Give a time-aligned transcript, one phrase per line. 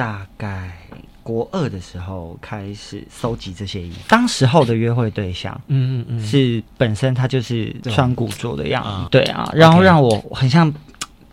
[0.00, 0.72] 大概
[1.22, 10.72] 国二的时候开始搜集这些衣服，当时候的约会对象，嗯嗯嗯，是本身他就是穿古着的样子，对啊，然后让我很像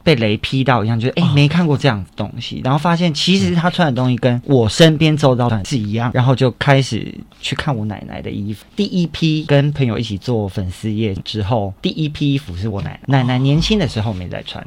[0.03, 8.65] 被雷劈到一样，觉得哎没看过这样的东西，然后发现其实他穿的东西跟我身边周遭的是一样，然后就开始去看我奶奶的衣服。
[8.75, 14.61] 第一批跟朋友一起做粉丝页之后，第一批衣服是我奶奶奶奶年轻的时候没在穿。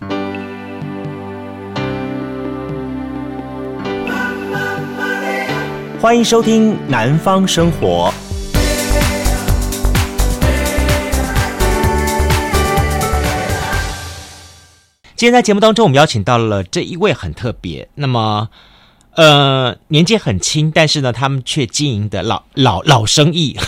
[6.00, 8.10] 欢迎收听《南方生活》。
[15.14, 18.48] 今天在节目当中，我们邀请到了这一位很特别，那么
[19.16, 23.58] 呃年纪很轻，但是呢，他们却经营的老老老生意。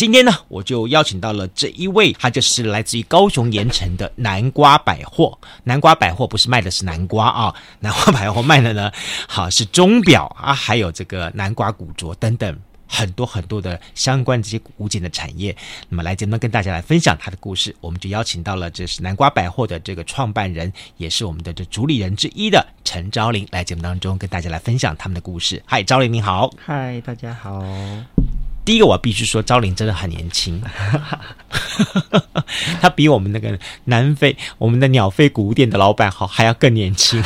[0.00, 5.38] 今天呢，我就邀请到了这一位，他就是来自于高雄盐城的南瓜百货。
[5.64, 8.90] 南瓜百货不是卖的是南瓜啊， 南瓜百货卖的呢，
[9.28, 15.54] 好是钟表啊，还有这个南瓜古着等等很多很多的相关这些古件的产业。
[15.90, 25.62] 那么来节目跟大家来分享他的故事，我们就邀请到了这是南瓜百货的这个创办人，也是我们的这主理人之一的陈昭林来节目当中跟大家来分享他们的故事。
[25.66, 26.50] 嗨，昭林你好。
[26.56, 27.62] 嗨，大家好。
[28.62, 30.62] 第一个我必须说，昭伶真的很年轻，
[32.80, 37.20] 他比我们那个南非我们的鸟飞古物店的老板好还要更年轻，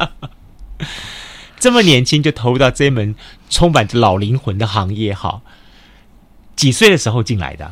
[1.58, 3.14] 这么年轻就投入到这一门
[3.50, 5.42] 充满着老灵魂的行业，好，
[6.56, 7.70] 几岁的时候进来的？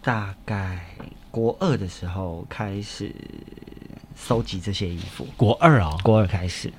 [0.00, 0.86] 大概
[1.30, 3.14] 国二的时候开始
[4.16, 6.72] 收集这些衣服，国二啊，国二开始，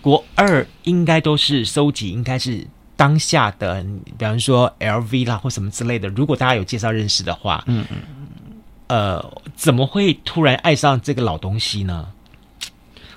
[0.00, 2.66] 国二应该都是收集，应该是。
[2.98, 3.80] 当下的，
[4.18, 7.98] 比方说 LV 啦或什么之类的，如果大家有介绍认识的话，嗯嗯，
[8.88, 12.08] 呃，怎么会突然爱上这个老东西呢？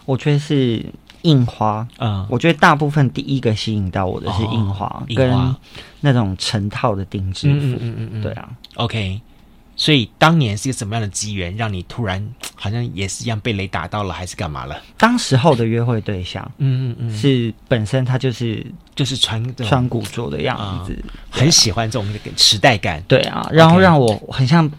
[0.06, 0.86] 我觉得是
[1.24, 5.56] 印花，嗯，我觉得大部分第一个吸引到我的是印花，哦、跟
[6.00, 9.19] 那种成套的定制服，嗯嗯嗯，嗯，嗯，对啊，OK。
[9.76, 12.24] 所以当年是一个什么样的机缘，让你突然
[12.54, 14.80] 好像也是一样被雷打到了，还是干嘛了？
[14.96, 20.96] 当时候的约会对象，嗯嗯嗯，是本身他就是就是穿穿古着的样子，
[21.31, 23.02] 很喜欢这种时代感。
[23.08, 24.70] 对啊，然后让我很像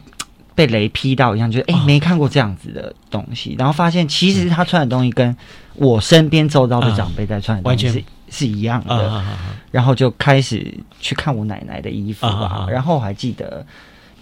[0.55, 5.37] 被雷劈到一样，就是哎、欸、没看过这样子的东西，然后发现其实他穿的东西跟
[5.75, 9.37] 我身边周遭的长辈在穿的东西是、嗯、是一样的、嗯，
[9.73, 13.67] 然后就开始去看我奶奶的衣服啊、嗯，然后我还记得。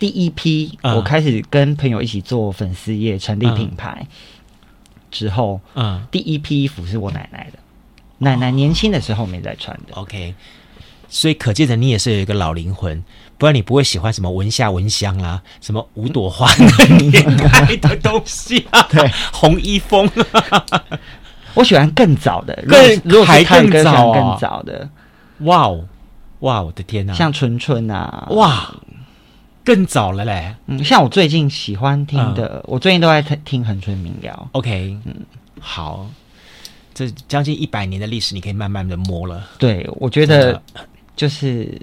[0.01, 4.07] 第一批，我开始跟朋友一起做粉丝业，成立品牌
[5.11, 7.59] 之后，嗯，第一批衣服是我奶奶的，
[8.19, 9.95] 奶奶年轻的时候没在穿的。
[9.97, 10.35] OK，
[11.11, 13.05] 所以可见的你也是有一个老灵魂，
[13.37, 20.11] 不然你不会喜欢什么闻夏闻香啦，什么五朵花年代的东西啊， 对，红衣风，
[21.53, 24.89] 我喜欢更早的，更如果还更早更早的，
[25.41, 25.85] 哇哦，
[26.39, 28.75] 哇，我的天哪，像春春啊，哇。
[29.71, 34.49] 更早了嘞，嗯，像我最近喜欢听的，嗯、我最近都在听恒春民谣。
[34.51, 35.15] OK，嗯，
[35.61, 36.11] 好，
[36.93, 39.49] 这将近一百年的历史，你可以慢慢的摸了。
[39.61, 40.61] 对，我觉得
[41.15, 41.81] 就是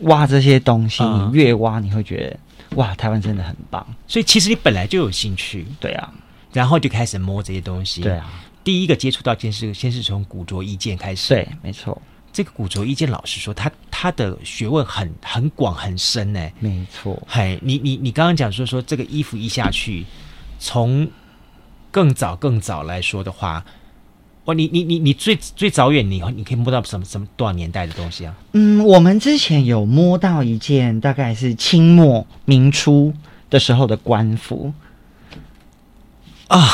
[0.00, 3.86] 挖这些东西，嗯、你越挖你会觉得哇，台湾真的很棒。
[4.08, 6.12] 所以其实你本来就有兴趣，对啊，
[6.52, 8.28] 然后就开始摸这些东西，对啊。
[8.64, 12.02] 第一个接触到件事，先是从古着衣件开始，对，没错。
[12.32, 16.48] 这个古着意见，老实说，他他的学问很很广很深呢。
[16.60, 20.04] 没错，嘿，你你你刚刚讲说说这个衣服一下去，
[20.58, 21.08] 从
[21.90, 23.64] 更早更早来说的话，
[24.44, 28.36] 哇，你你你你最最早远，你你可以摸到什么什么多少年代的东西啊？
[28.52, 33.12] 嗯，我们之前有摸到一件，大概是清末明初
[33.50, 34.72] 的时候的官服
[36.48, 36.68] 啊。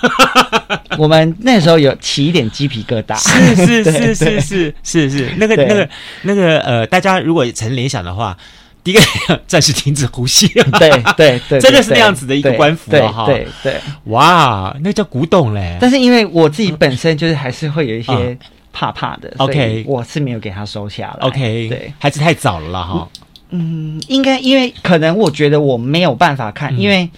[1.02, 5.88] 我们那时候有起一点鸡皮疙瘩，是是 是是是是是，那个那个
[6.22, 8.36] 那个呃，大家如果曾联想的话，
[8.82, 9.00] 第一个
[9.46, 15.76] 暂时停止呼吸，对对对，真的是那样子的一个官服哈，对对，哇，那叫古董嘞。
[15.80, 18.36] 但是因为我自己本身就是还是会有一些
[18.72, 23.08] 怕怕的，OK，我是没有给他收下了，OK，对，还是太早了哈。
[23.50, 27.08] 嗯，应该因为可能我觉得我没有办法看，因为。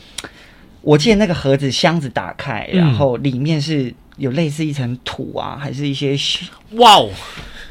[0.83, 6.17] 我记得那个盒子箱子打开，然后里面是有类似一层土啊，还是一些
[6.73, 7.11] 哇哦，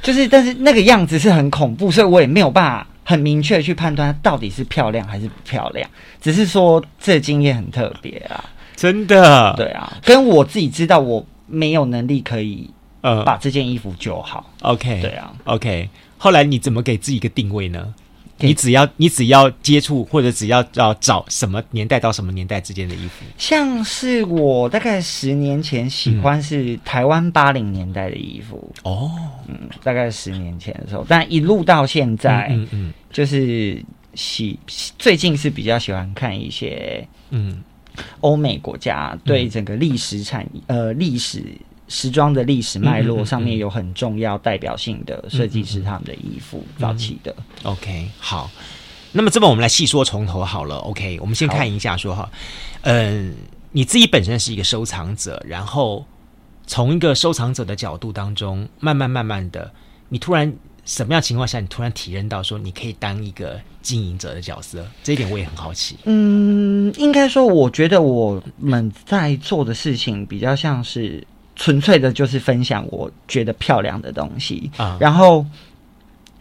[0.02, 5.90] 就是但是那个样子是很恐怖，所以我也没有办法很明确去判断它到底是漂亮还是不漂亮，
[6.22, 8.44] 只是说这经验很特别啊，
[8.76, 12.70] 真的，对啊，跟我自己知道我没有能力可以
[13.02, 17.94] 呃把这件衣服救好，呃，OK，对啊，OK，后来你怎么给自己一个定位呢？
[18.40, 28.72] 你只要你只要接触或者只要要找什么年代到什么年代之间的衣服，像是我大概十年前喜欢是台湾八零年代的衣服。
[28.84, 29.12] 哦，
[29.48, 33.84] 嗯，大概十年前的时候，但一路到现在，嗯嗯，就是
[34.14, 34.60] 喜
[34.98, 37.62] 最近是比较喜欢看一些嗯。
[38.22, 41.44] 欧美国家对整个历史产呃历史。
[41.90, 47.36] 时装的历史脉络上面有很重要代表性的设计师他们的衣服，早期的。
[47.64, 48.50] OK，好，
[49.12, 50.78] 那么这边我们来细说从头好了。
[50.78, 52.32] OK，我们先看一下说哈，
[52.84, 53.34] 嗯，
[53.72, 56.06] 你自己本身是一个收藏者，然后
[56.68, 59.72] 从一个收藏者的角度当中，慢慢慢慢的，
[60.10, 60.54] 你突然
[60.86, 65.98] 什么样情况下，你突然体认到说你可以当一个经营者的角色，这一点我也很好奇。
[66.04, 71.26] 嗯，应该说，我觉得我们在做的事情比较像是。
[71.60, 75.46] 纯粹的就是分享我觉得漂亮的东西啊，然后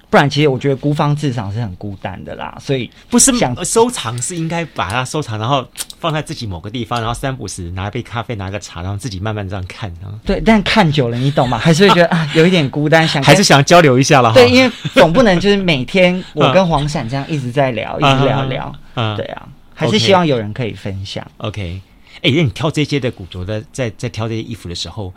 [0.09, 5.67] 不然其实我觉得孤芳自赏是很孤单的啦，所以不是想收藏是应该把它收藏，然后
[5.99, 9.93] 放在自己某个地方，然后三不时拿一杯咖啡，拿个茶，然后自己慢慢这样看。
[10.25, 11.59] 对，但看久了你懂吗？
[11.59, 14.33] 还是会觉得啊，有一点孤单，想还是想交流一下了。
[14.33, 18.73] 对，因为总不能就是 每天我跟黄闪这样一直在聊，一直聊聊。
[18.95, 21.27] 对啊，还是希望有人可以分享。
[21.39, 21.83] OK。
[22.23, 25.13] 哎，那你挑这些的古着的，在在挑这些衣服的时候，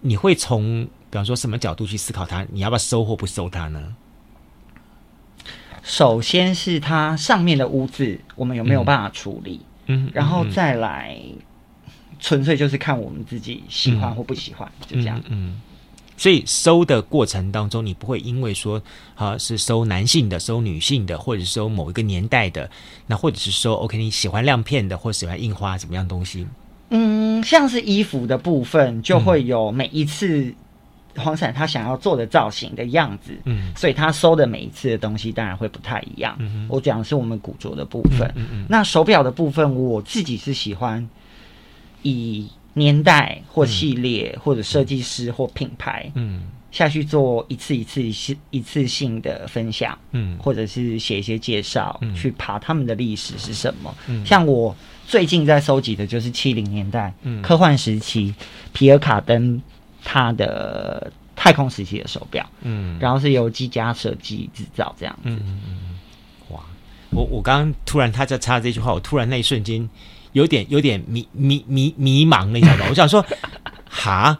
[0.00, 2.46] 你会从比方说什么角度去思考它？
[2.52, 3.94] 你要不要收或不收它呢？
[5.82, 9.60] 首先是它上面的污渍，我们有没有办法处理？
[9.86, 11.16] 嗯，然后再来，
[12.18, 15.22] 纯粹就是看我们自己喜欢或不喜欢，嗯、就这样。
[15.28, 15.60] 嗯。
[16.16, 18.82] 嗯所以收的过程当中，你不会因为说
[19.14, 22.70] 啊是收男性的、收女性的，或者是收某一个年代的，
[23.06, 26.46] 那或者是说 OK 你喜欢亮片的，或喜欢印花怎么样东西？
[26.88, 30.50] 嗯，像是衣服的部分，就会有每一次
[31.16, 36.34] 黄伞他想要做的造型的样子，嗯，所以他收的每一次的东西当然会不太一样。
[36.38, 41.06] 嗯，我讲的是我们古着的部分，嗯嗯，嗯，那手表的部分，我自己是喜欢
[42.00, 42.48] 以。
[42.76, 53.94] 年代或系列，嗯、或者设计师或品牌，嗯，下去做一次一次一次一次性的分享，嗯，或者是写一些介绍，嗯，去爬他们的历史是什么。
[54.08, 54.76] 嗯，像我
[55.06, 58.34] 最近在收集的就是七零年代，嗯，科幻时期，
[58.74, 59.58] 皮尔卡登
[60.04, 65.30] 他的太空时期的手表，嗯，然后是由机家设计制造这样子。
[65.30, 65.98] 嗯嗯嗯，
[66.50, 66.60] 哇，
[67.10, 69.88] 我我刚刚突然他在插这句话，我突然那一瞬间。
[70.36, 72.84] 有点有点迷迷迷迷茫了，你知道吗？
[72.90, 73.24] 我想说，
[73.88, 74.38] 哈，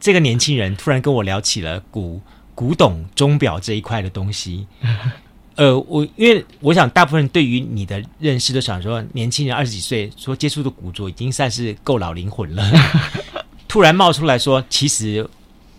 [0.00, 2.20] 这个年轻人突然跟我聊起了古
[2.56, 4.66] 古董钟表这一块的东西。
[5.54, 12.68] 呃，我因为我想，大部分人对于你的认识都想说，年轻人二十几岁说接触的古着已经算是够老灵魂了。
[13.68, 15.24] 突然冒出来说，其实，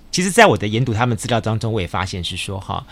[0.09, 2.85] 其实，在我的研读他们资料当中，我也发现是说，哈，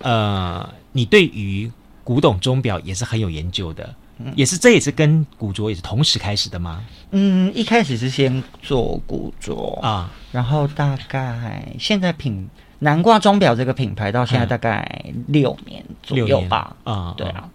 [0.00, 1.72] 呃，你对于
[2.02, 3.94] 古董钟表也是很有研究的。
[4.36, 6.84] 也是，这也是跟古着也是同时开始的吗？
[7.10, 16.76] 嗯，一开始是先做古着啊，然后大概现在品南瓜钟表这个品牌到现在大概六年左右吧。
[16.84, 17.48] 啊，对啊，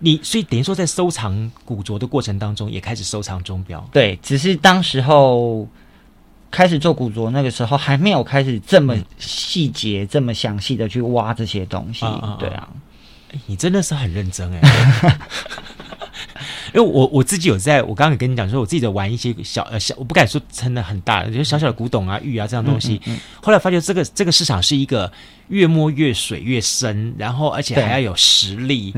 [0.00, 3.88] 你所以等于说在收藏古着的过程当中，也开始收藏钟表。
[3.92, 5.68] 对，只是当时候
[6.50, 12.04] 开始做古着，那个时候还没有开始这么细节、嗯、这么详细的去挖这些东西。
[12.04, 12.68] 啊啊啊对啊。
[13.46, 14.60] 你真的是很认真哎，
[16.74, 23.00] 因为我我自己有在，我刚刚也跟你讲说，我自己在玩一些小呃小，我不敢说真的很大，就是小小的古董啊、玉啊这样东西。
[23.06, 25.10] 嗯嗯嗯、后来发觉这个这个市场是一个
[25.48, 28.94] 越摸越水越深，然后而且还要有实力、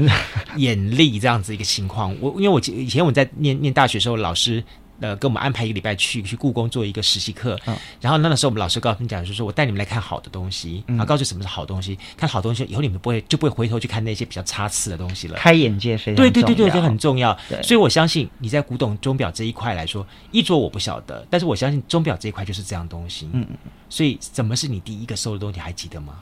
[0.56, 2.14] 眼力这样子一个情况。
[2.20, 4.62] 我因为我以前我在念念大学的时候，老师。
[5.00, 17.36] 呃，给我们安排一个礼拜去去故宫做一个实习课，嗯、然后那个时候我们老师告诉你讲，就是说我带你们来看好的东西，然后告诉什么是好东西，看好东西以后你们不会就不会回头去看那些比较差次的东西了，开眼界非常对对对对，这很重要。
[17.62, 23.28] 所以我相信你在古董钟表这一块来说，衣着我不晓得，但是我相信钟表这一块就是这样东西。
[23.32, 23.56] 嗯嗯，
[23.88, 26.20] 所以怎么是你第一个收的东西还记得吗？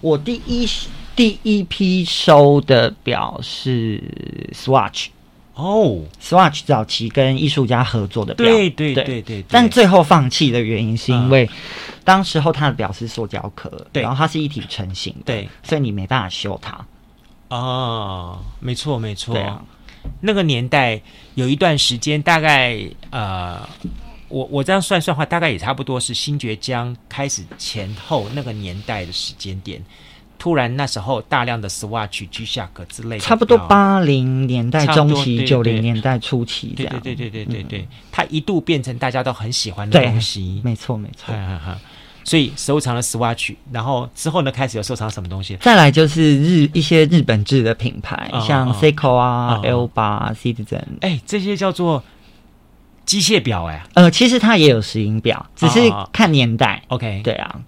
[0.00, 0.68] 我第一
[1.16, 4.02] 第一批收的表是
[4.52, 5.06] Swatch。
[5.54, 8.92] 哦，Swatch 早期跟艺术家合作的表，对对
[9.22, 9.44] 对。
[9.48, 11.48] 但最后放弃的原因是因为，
[12.02, 16.84] 当时候它的表是塑胶壳，对，然后它是一体成型，对，所以你没办法修它。
[17.50, 19.62] 哦，没错没错，对啊，
[20.20, 21.00] 那个年代
[21.36, 22.76] 有一段时间，大概
[23.10, 23.60] 呃，
[24.26, 29.80] 我我这样算算话，大概也差不多是新爵江开始前后那个年代的时间点。
[30.44, 37.00] 突然那时候大量的 Swatch、G-Shock 之类的，差不多八零年代中期、九零年代初期这样。
[37.00, 40.60] 对对对对对对，嗯、它一度变成大家都很喜欢的东西。
[40.62, 41.34] 没错没错。
[42.24, 45.56] 所以收藏了 Swatch，然后之后呢，开始有收藏什么东西？
[45.62, 52.04] 再来就是日一些日本制的品牌，哦、像 Seiko 啊、Alba、哦、Citizen，哎，这些叫做
[53.06, 55.80] 机械表，哎，呃，其实它也有石英表，只是
[56.12, 56.82] 看年代。
[56.88, 57.60] 哦、OK，对啊。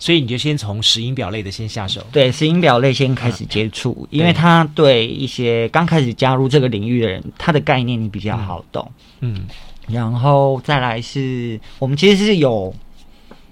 [0.00, 8.90] 所以你就先从石英表类的先下手，对，石英表类先开始接触，嗯、因为它对一些刚开始加入这个领域的人，它的概念你比较好懂，
[9.20, 9.46] 嗯，
[9.88, 12.74] 然后再来是我们其实是有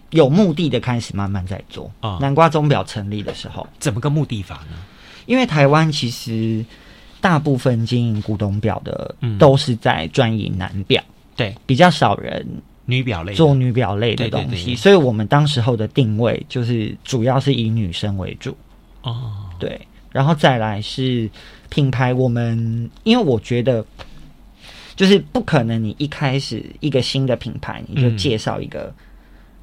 [0.08, 2.16] 有目的的开始慢慢在做啊。
[2.18, 4.78] 南瓜钟表成立的时候，怎么个目的法呢？
[5.26, 6.64] 因为台湾其实
[7.20, 11.04] 大部分经营古董表的都是在专营男表，
[11.36, 12.62] 对，比较少人。
[12.88, 18.56] 女表类做女表类的东西，对对对，所以我们当时候的定位就是主要是以女生为主。
[19.02, 19.78] 哦，对，
[20.10, 21.28] 然后再来是
[21.68, 23.84] 品牌，我们因为我觉得
[24.96, 28.92] 就是不可能，你一开始一个新的品牌你就介绍一个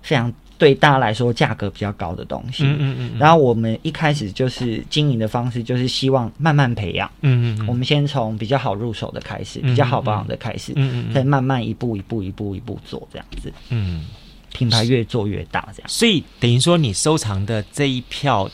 [0.02, 0.32] 非常。
[0.58, 2.64] 对大家来说，价格比较高的东西。
[2.64, 3.20] 嗯嗯嗯。
[3.20, 7.12] 然后我们一开始就是经营的方式，就是希望慢慢培养。
[7.22, 7.68] 嗯嗯。
[7.68, 13.52] 我们先从比较好入手的开始，比较好保养的开始，嗯嗯，再慢慢一步一步一步一步做这样子。
[13.70, 14.06] 嗯。
[14.54, 15.90] 品牌越做越大，这样。
[15.90, 18.50] 所以等于说，你收藏的这一票，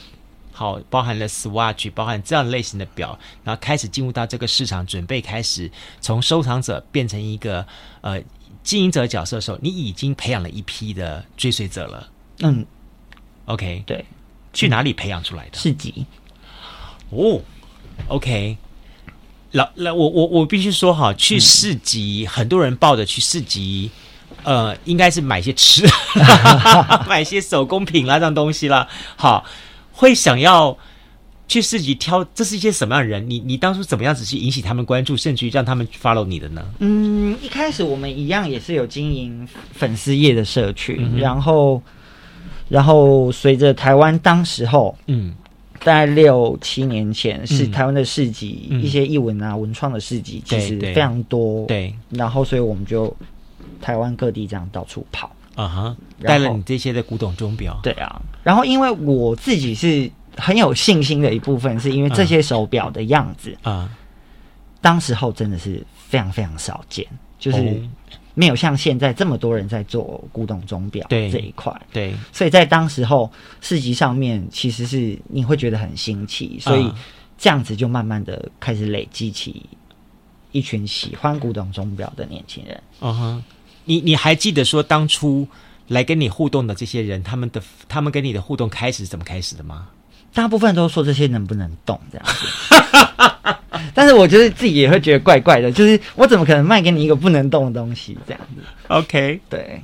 [0.51, 7.63] 好，包含了 Swatch，包含这样类型的表，然后开始进入到这个市场，准备开始从收藏者变成一个
[8.01, 8.19] 呃。
[8.63, 12.07] 经营者角色的时候，你已经培养了一批的追随者了。
[12.41, 12.65] 嗯
[13.45, 14.05] ，OK，对，
[14.53, 15.57] 去哪里培养出来的？
[15.57, 16.05] 市集。
[17.09, 17.41] 哦
[18.07, 18.57] ，OK，
[19.51, 23.91] 老老，我我我必须说哈，去市集，嗯、很多人抱着去市集，
[24.43, 25.85] 呃，应该是买些吃，
[27.09, 29.45] 买些手工品啦，这样东西啦，好，
[29.91, 30.77] 会想要。
[31.51, 33.29] 去市集挑，这是一些什么样的人？
[33.29, 36.65] 你你当初怎么样子去引起他们关注，甚至于让他们 follow 你的呢？
[36.79, 41.83] 嗯，一开始我们一样也是有经营粉丝业的社群，嗯、然后
[42.69, 45.33] 然后随着台湾当时候，嗯，
[45.79, 53.13] 大概六七年前是台湾的市集，嗯、一些艺文啊、文创的市集其实非常多，对，对然后所以我们就
[53.81, 60.09] 台湾各地这样到处跑，啊哈，带了你这些的古董钟表，对啊，然后因为我自己是。
[60.41, 63.89] 很有信心的一部分，是因为这些手表的样子啊，
[64.81, 67.05] 当时候真的是非常非常少见，
[67.37, 67.79] 就是
[68.33, 71.71] 没有像现在这么多人在做古董钟表这一块。
[71.93, 73.31] 对，所以在当时候
[73.61, 76.91] 市集上面，其实是你会觉得很新奇，所以
[77.37, 79.65] 这样子就慢慢的开始累积起
[80.51, 82.83] 一群喜欢古董钟表的年轻人。
[83.01, 83.43] 嗯哼，
[83.85, 85.47] 你你还记得说当初
[85.87, 89.87] 来跟你互动的这些人，他们的他们跟你的互动开始是怎么开始的吗？
[90.33, 93.55] 大部分都说这些能不能动这样子，
[93.93, 99.81] 但是我觉得自己也会觉得怪怪的，就是我怎么可能卖给你一个不能动的东西这样子？OK，对，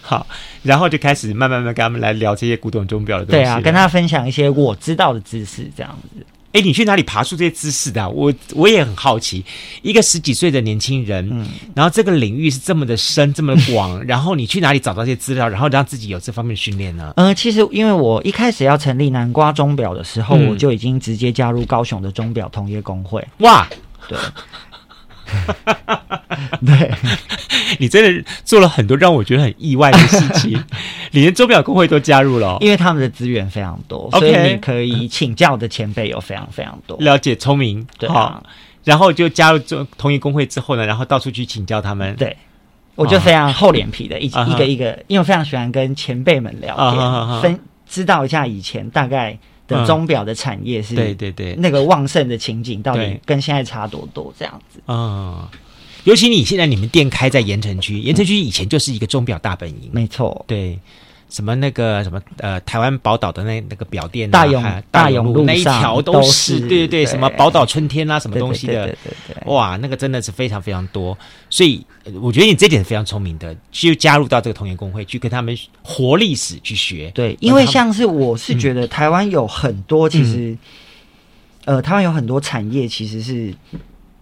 [0.00, 0.26] 好，
[0.62, 6.24] 然后就开始慢慢慢跟他们来聊这些古董钟表的东西，对啊，跟他分享一些我知道的知识这样子。
[6.54, 8.08] 哎，你去哪里爬出这些知识的啊？
[8.08, 9.44] 我我也很好奇，
[9.82, 17.12] 一个十几岁的年轻人，嗯，然后这个领域是这么的深，这么的广，然后你去哪里找到这些资料，然后让自己有这方面的训练呢？
[17.16, 23.26] 呃，其实因为我一开始要成立南瓜钟表的时候，嗯，我就已经直接加入高雄的钟表同业工会。
[23.38, 23.68] 哇，
[24.08, 24.16] 对。
[26.64, 26.90] 对，
[27.78, 30.52] 你真的做了很多让我觉得很意外的事情，
[31.12, 36.96] 你连钟表工会都加入了，因为他们的资源非常多.所以你可以请教的前辈有非常非常多。
[37.00, 38.42] 了解，聪明，对啊，好，
[38.84, 42.14] 然后就加入这同一工会之后呢，然后到处去请教他们。
[42.16, 42.36] 对，
[42.94, 49.38] 我就非常厚脸皮的一一个一个，因为我非常喜欢跟前辈们聊天，分知道一下以前大概。
[49.66, 54.80] 的钟表的产业是，对对对，那个旺盛的情景到底跟现在差多多这样子？
[54.88, 55.46] 嗯，
[56.04, 60.78] 尤其你现在你们店开在盐城区，盐城区以前就是一个钟表大本营，没错，对。
[61.34, 68.96] 什么那个什么呃，台湾宝岛的那那个表店，大永大永路那一条都是，对对对，什么宝岛春天啊，什么东西的，
[69.46, 71.18] 哇，那个真的是非常非常多。
[71.50, 71.84] 所以
[72.22, 77.10] 我觉得你这点是非常聪明的，就加入到这个同业公会去跟他们活历史去学。
[77.12, 80.56] 对，因为像是我是觉得台湾有很多其实，
[81.64, 83.52] 呃，台湾有很多产业其实是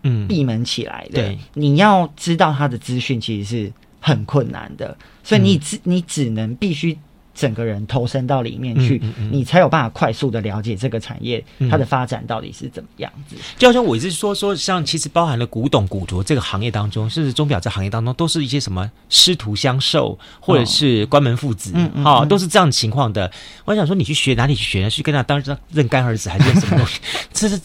[0.02, 3.72] 嗯闭门起来的，对，你要知道它的资讯其实是。
[4.04, 6.98] 很困难的，所以你只、嗯、你只能必须
[7.32, 13.36] 整个人投身到里面去，嗯嗯嗯、你才有办法快速的了解这个产业它的发展到底是怎么样子。
[13.56, 23.30] 就好像我一直说说，像其实包含了古董古着这个行业当中，甚至钟表这行业当中，都是一些什么师徒相授，或者是关门父子，哈、哦嗯嗯哦，都是这样情况的。
[23.64, 24.90] 我想说，你去学哪里去学呢？
[24.90, 27.00] 去跟他当认干儿子，还是认什么东西？
[27.32, 27.58] 这是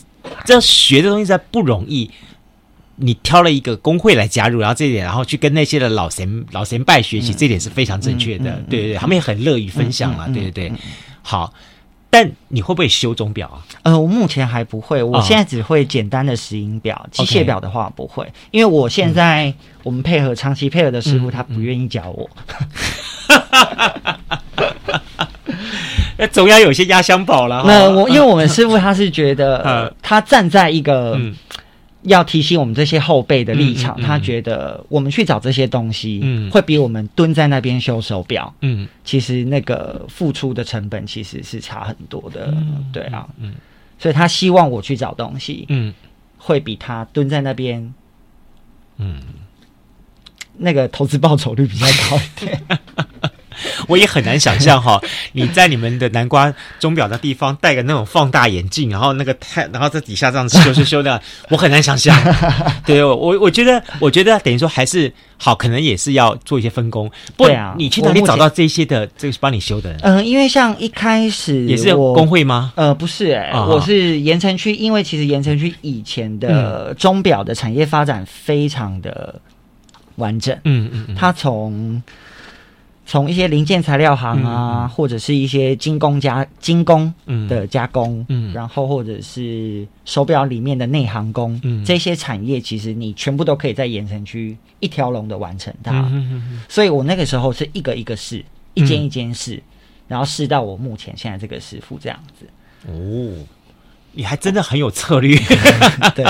[0.46, 2.10] 这学的东西，在不容易。
[2.98, 8.52] 你挑了一个工会来加入，然后这一点，然后去跟那些的老神老神拜学习，嗯、这点是非常正确的。
[8.52, 10.28] 嗯嗯、对对对，他们也很乐于分享了。
[10.34, 10.72] 对对对，
[11.22, 11.54] 好。
[12.10, 13.60] 但你会不会修钟表啊？
[13.84, 17.30] 呃，我目前还不会，我现在只会简单的石英表，机、oh.
[17.30, 22.30] 械表的话不会因为我现在我们配合长期配合的师傅，他不愿意教我。
[26.18, 27.62] 那 总要有些压箱宝了。
[27.68, 31.14] 那我因为我们师傅他是觉得， 他站在一个。
[31.18, 31.36] 嗯
[32.08, 43.54] 要提醒我们这些后辈的立场，嗯嗯嗯、他觉得我们去找这些东西，嗯，会比我们蹲在那边修手表，嗯，其实那个付出的成本其实是差很多的，嗯、对啊，嗯，
[44.00, 45.94] 所以他希望我去找东西，嗯，
[46.38, 47.94] 会比他蹲在那边，
[48.98, 49.22] 嗯，
[50.58, 52.62] 那个投资报酬率比较高一点。
[53.88, 55.02] 我也很难想象哈，
[55.34, 62.16] 你在你们的南瓜钟表的地方戴个那种放大眼镜，然后那个太，然后在底下这样子修修修的， 我很难想象。
[62.86, 67.10] 对，我我觉得，我觉得等于说还是好，可能也是要做一些分工。
[67.36, 70.00] 对啊，你去哪里找到这些的这个帮你修的人？
[70.04, 72.74] 嗯，因为像一开始也是有工会吗？
[72.76, 79.40] 呃，不是、欸，哎，我是盐城区，因为其实盐城区以前的钟表的产业发展非常的
[80.16, 80.56] 完整。
[80.64, 82.02] 嗯嗯嗯，它从
[83.10, 87.12] 从一些零件材料行啊，嗯、或者是一些精工加精工
[87.48, 96.12] 的加工，嗯，然后或者是手表里面的内行工，嗯，这些产业其实你全部都可以在盐城区一条龙的完成它。
[96.68, 99.64] 所以我那个时候是一个一个试，一间一间试，嗯、
[100.10, 102.46] 然后试到我目前现在这个师傅这样子。
[102.90, 103.48] 哦，
[104.12, 105.40] 你还真的很有策略，
[106.14, 106.26] 对。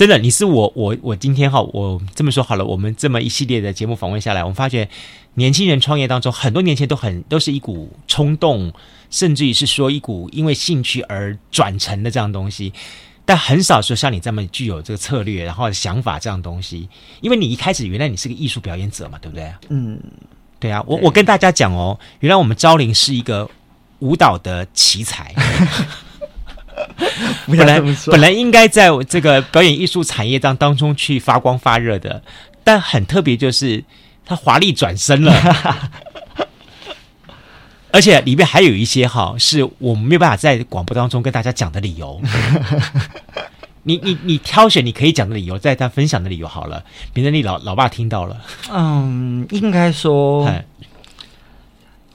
[0.00, 4.88] 真的，你是我我我今天哈，我这么说好了，我们这么一系列的节目访问下来，我们发觉
[5.34, 8.72] 年轻人创业当中，很多年轻人都很都是一股冲动，
[9.10, 12.72] 甚至于是说一股因为兴趣而转成的这样东西，
[13.26, 16.88] 但很少说像你这么具有这个策略，然后想法这样东西。
[17.20, 19.52] 因为你一开始原来你是个艺术表演者嘛，对不对？
[19.68, 20.00] 嗯，
[20.58, 23.46] 对啊，我我跟大家讲哦，原来我们昭林是一个
[23.98, 25.34] 舞蹈的奇才。
[27.46, 32.22] 本来本来应该在这个表演艺术产业当当中去发光发热的，
[32.62, 33.82] 但很特别就是
[34.24, 35.32] 他华丽转身了，
[37.92, 42.20] 而且里面还有一些哈是我们没有办法在广播当中跟大家讲的理由。
[43.82, 48.36] 你你你挑选你可以讲的理由，在他分享的理由好了，免得你老老爸听到了。
[48.70, 50.46] 嗯，应该说，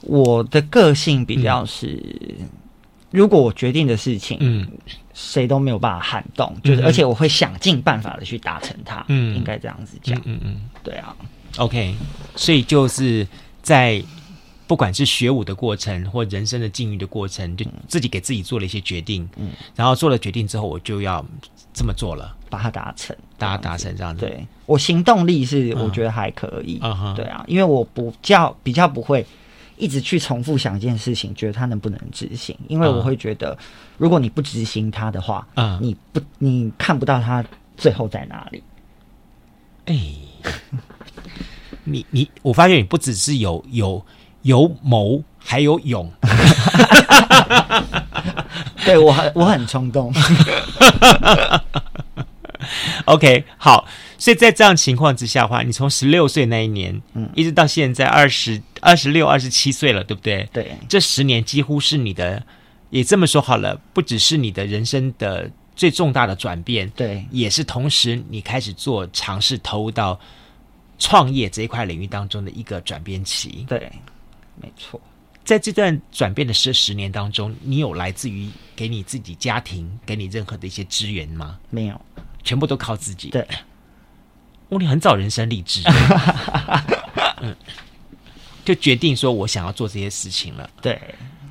[0.02, 2.00] 我的个性比较是。
[3.16, 4.68] 嗯如果我决定的事情，嗯，
[5.14, 10.60] 谁都没有办法撼动，嗯、就是而且我会想尽办法的去达成它，嗯，应该这样子讲，嗯嗯，嗯。
[10.82, 11.16] 对啊
[11.56, 11.94] ，OK，
[12.34, 13.26] 所以就是
[13.62, 14.02] 在
[14.66, 21.24] 不管是学舞的过程或人生的境遇的过程，就自己给自己做了一些决定，嗯，然后做了决定之后，我就要
[21.72, 24.46] 这么做了，把它达成，把它达成这样子，对。
[24.66, 29.24] 我行动力是我觉得还可以，嗯哼，对啊，因为我不较比较不会。
[29.76, 32.56] 一直去重复想一件事情，觉得他能不能执行？
[32.68, 33.56] 因为我会觉得，
[33.98, 37.44] 如果你不执行它的话，嗯，你不，你看不到它
[37.76, 38.62] 最后在哪里。
[39.86, 39.96] 哎，
[41.84, 44.04] 你你，我发现你不只是有有
[44.42, 46.10] 有谋，还有勇。
[48.84, 50.12] 对我很我很冲动。
[53.06, 53.86] OK，好。
[54.18, 60.48] 所以在这样情况之下的话，你从十六岁那一年，嗯，一直到现在二十二十六、二十七岁了，对不对？
[60.52, 62.40] 对，这十年几乎是你的，
[62.90, 70.18] 也这么说好了，不只是你的人生的最重大的转变，对，也是同时你开始做尝试投入到
[71.00, 73.66] 创业这一块领域当中的一个转变期。
[73.68, 73.90] 对，
[74.62, 75.00] 没错。
[75.44, 81.58] 在这段转变的这十年当中，你有来自于给你自己家庭给你任何的一些支援吗？
[81.70, 82.00] 没有，
[82.44, 83.30] 全部都靠自己。
[83.30, 83.44] 对。
[84.68, 85.80] 哦你很早人生励志，
[87.40, 87.54] 嗯，
[88.66, 90.68] 就决定说我想要做这些事情了。
[90.82, 91.00] 对，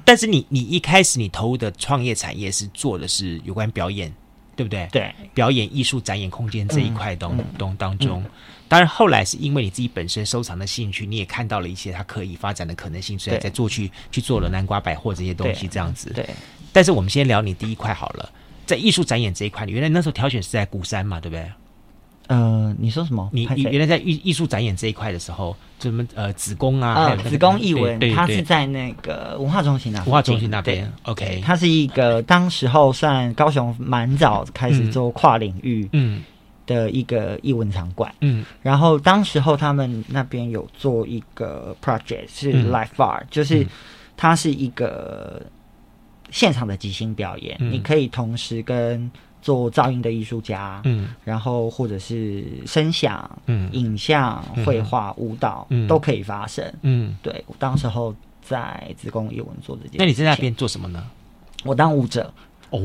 [0.04, 4.13] 但是你你一开始你投入的创业产业是做的是有关表演，
[4.54, 4.88] 对不对？
[4.91, 8.23] 对，表演艺术展演空间这一块东东当中，
[8.67, 16.12] 当然后来是因为你自己本身收藏的兴趣，你也看到了一些它可以发展的可能性，所以在做去去做了南瓜百货这些东西这样子。
[16.13, 16.30] 对，
[16.73, 18.30] 但是我们先聊你第一块好了，
[18.65, 21.49] 在艺术展演这一块，你原来那时候挑选是在鼓山嘛，对不对？
[22.28, 23.30] 呃，你说什么？
[23.34, 30.92] 你你原来在艺艺术展演这一块的时候，什么呃子宫啊，呃子宫艺文，它是在那个文化中心那文化中心那边。
[31.04, 36.24] OK，它是一个当时候算高雄蛮早开始做跨领域嗯。
[36.68, 38.12] 的一个艺文场馆。
[38.22, 43.64] 嗯，然后当时候他们那边有做一个 project 是 live art，就是
[44.18, 45.40] 它是一个
[46.32, 49.12] 现场的即兴表演，你可以同时跟
[49.45, 61.05] 做噪音的艺术家，嗯，然后或者是声响、嗯，影像、绘画、舞蹈，嗯，都可以发生，嗯，对，我当时候在子宫艺文做这件事，那你在那边做什么呢？
[61.63, 62.34] 我当舞者，
[62.71, 62.79] 哦，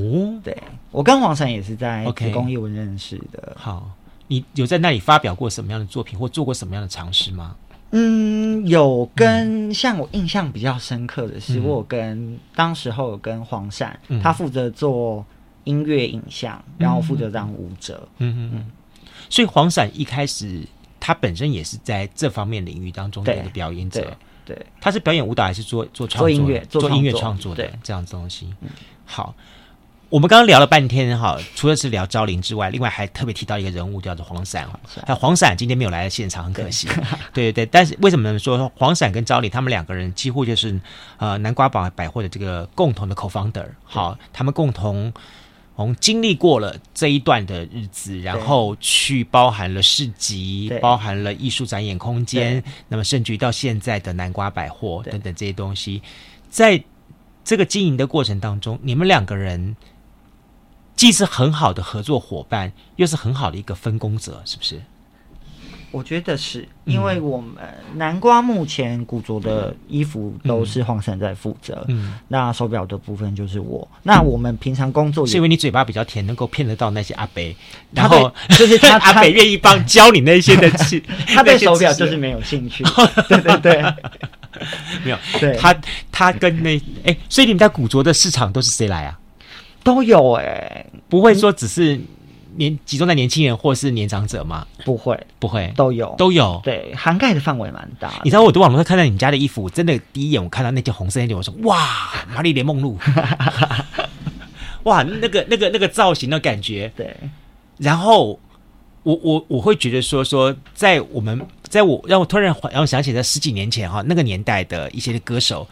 [0.44, 0.54] 对，
[0.90, 3.56] 我跟黄闪也是在子宫艺文认识的。
[3.56, 3.90] 好，
[4.26, 7.56] 你有在那里发表过什么样的作品，或做过什么样的尝试吗？
[7.92, 15.24] 嗯，有跟像我印象比较深刻的是，我有跟当时候有跟黄闪，他负责做。
[15.64, 18.08] 音乐影像，然后负责当舞者。
[18.18, 18.70] 嗯嗯嗯。
[19.28, 20.62] 所以黄闪一开始
[20.98, 24.00] 他本身也是在这方面领域当中的一个表演者。
[24.44, 26.28] 对，对他是表演舞蹈还是做做创作？
[26.28, 28.52] 做音乐，做音乐创作的这样子东西。
[28.60, 28.68] 嗯、
[29.04, 29.34] 好。
[30.08, 34.68] 我们刚刚聊了半天哈，除了是聊昭霖之外，另外还特别提到一个人物叫做黄闪。
[35.06, 36.88] 那黄闪今天没有来到现场，很可惜。
[37.32, 38.36] 对 对对，但是为什么呢？
[38.36, 40.80] 说黄闪跟昭霖他们两个人几乎就是
[41.18, 43.68] 呃南瓜堡百货的这个共同的 co-founder。
[43.84, 45.12] 好，他们共同。
[45.80, 56.02] 从经历过了这一段的日子，然后去包含了市集，包含了艺术展演空间，那么甚至于到现在的南瓜百货等等这些东西，
[56.50, 56.84] 在
[57.42, 59.74] 这个经营的过程当中，你们两个人
[60.94, 64.82] 既是很好的合作伙伴，又是很好的一个分工者，是不是？
[65.92, 67.54] 我觉得是因为我们
[67.96, 73.86] 南瓜目前古着的衣服都是黄闪在负责，嗯，那手表的部分就是我。
[74.04, 77.42] 那我们平常工作是因为你嘴巴比较甜，能够骗得到那些阿伯，
[77.92, 82.84] 然后 就是 他阿伯愿意帮教你那些的事， 他对手表就是没有兴趣，
[83.28, 83.82] 对对对，
[85.04, 85.56] 没有，对。
[85.56, 85.74] 他
[86.12, 89.18] 他跟那哎，所以你们在古着的市场都是谁来啊？
[89.82, 92.00] 都有哎，不会说只是。
[92.60, 94.64] 年集中在年轻人或是年长者吗？
[94.84, 96.60] 不会，不会，都有，都有。
[96.62, 98.20] 对，涵盖的范围蛮大。
[98.22, 102.96] 你知道，我在网络上看到你们家的衣服，真的第一眼我看到那件红色那件，我说哇，玛丽莲梦露，
[104.84, 106.92] 哇，那个那个那个造型的感觉。
[106.94, 107.16] 对。
[107.78, 108.38] 然后
[109.02, 115.66] 我我我会觉得说说，在我们在我让我突然让我想起在十几年前哈那个年代的一些歌手。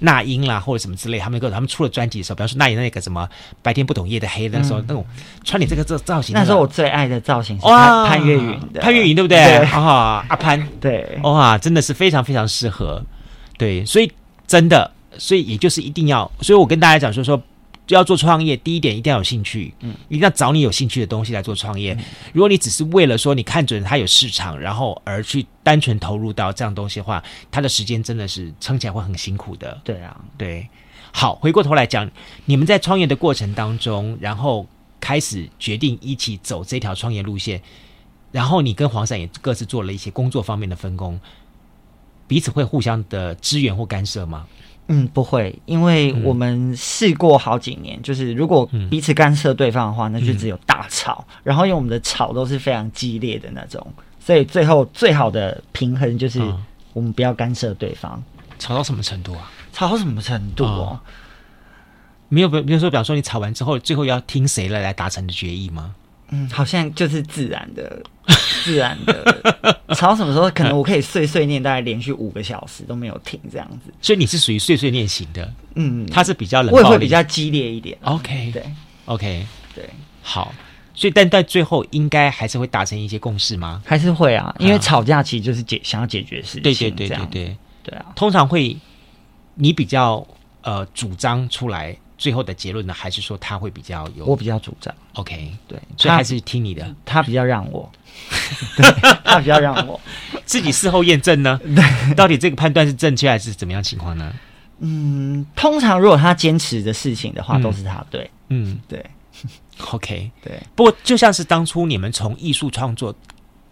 [0.00, 3.28] 那英啦，或者什么之类，他们个他们出了专辑的时候，比方说那英那个什么
[3.62, 5.04] 白天不懂夜的黑的时候，嗯、那种
[5.44, 9.38] 穿你这个这造型，那时候我最爱的造型是潘潘越云的，潘越云对不对？
[9.44, 9.56] 对。
[9.66, 10.68] 啊，阿潘。
[10.80, 13.02] 对，哇，真的是非常非常适合，
[13.56, 14.10] 对，所以
[14.46, 17.40] 真的，所以也就是一定要，所以我跟大家讲说说。
[17.86, 21.92] 就要做创业，第一点一定要有兴趣，嗯，一定要找你有兴趣的东西来做创业。
[21.94, 29.80] 嗯、如果你只是为了说你看准它有市场，然后而去单纯投入到这样东西的话，它的时间真的是撑起来会很辛苦的。
[29.84, 30.66] 对啊，对。
[31.12, 32.10] 好，回过头来讲，
[32.46, 34.66] 你们在创业的过程当中，然后
[34.98, 37.62] 开始决定一起走这条创业路线，
[38.32, 41.20] 然后你跟黄闪也各自做了一些工作方面的分工，
[42.26, 44.46] 彼此会互相的支援或干涉吗？
[44.88, 51.24] 嗯，不会，因为我们试过好几年，嗯、就是如果彼此干涉对方的话，嗯、那就只有大吵。
[51.28, 53.86] 嗯、然后因为我们的吵都是非常激烈的那种，
[54.20, 56.40] 所以最后最好的平衡就是
[56.92, 58.22] 我们不要干涉对方。
[58.58, 59.50] 吵到什么程度啊？
[59.72, 61.00] 吵到什么程度哦？
[62.28, 65.94] 没有，比比如说，比方说你吵完之后，最后要听谁来来达成的决议吗？
[66.34, 68.02] 嗯，好像就是自然的，
[68.64, 69.80] 自然的。
[69.94, 70.50] 吵什么时候？
[70.50, 73.92] 可能我可以碎碎念，大概连续五个小时都没有停，这样子。
[74.00, 77.96] 所以你是属于碎碎念型的，嗯，他是比较冷，我也会比较激烈一点。
[78.02, 78.64] OK，对
[79.04, 79.88] ，OK，对，
[80.22, 80.52] 好。
[80.96, 83.82] 所以，但在最后，应该还是会达成一些共识吗？
[83.84, 86.62] 还是会啊，因为吵架其实就是解想要解决事情。
[86.62, 88.06] 对对对对对对啊！
[88.14, 88.76] 通常会
[89.54, 90.24] 你比较
[90.62, 91.96] 呃主张出来。
[92.16, 92.94] 最后的结论呢？
[92.94, 94.24] 还是说他会比较有？
[94.24, 94.94] 我比较主张。
[95.14, 96.94] OK，对，所以还是听你的。
[97.04, 97.90] 他比较让我，
[98.76, 98.90] 对，
[99.24, 100.00] 他比较让我
[100.44, 101.60] 自己事后验证呢？
[101.64, 104.32] 对，到底这个判断是正确还是怎么样情况呢？
[104.80, 108.30] 嗯，通常如果他坚持的事情的话，都是他对。
[108.48, 109.04] 嗯，对。
[109.90, 110.60] OK，对。
[110.76, 113.14] 不过就像是当初你们从艺术创作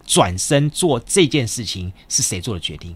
[0.05, 2.95] 转身做这件事情，是谁做的决定？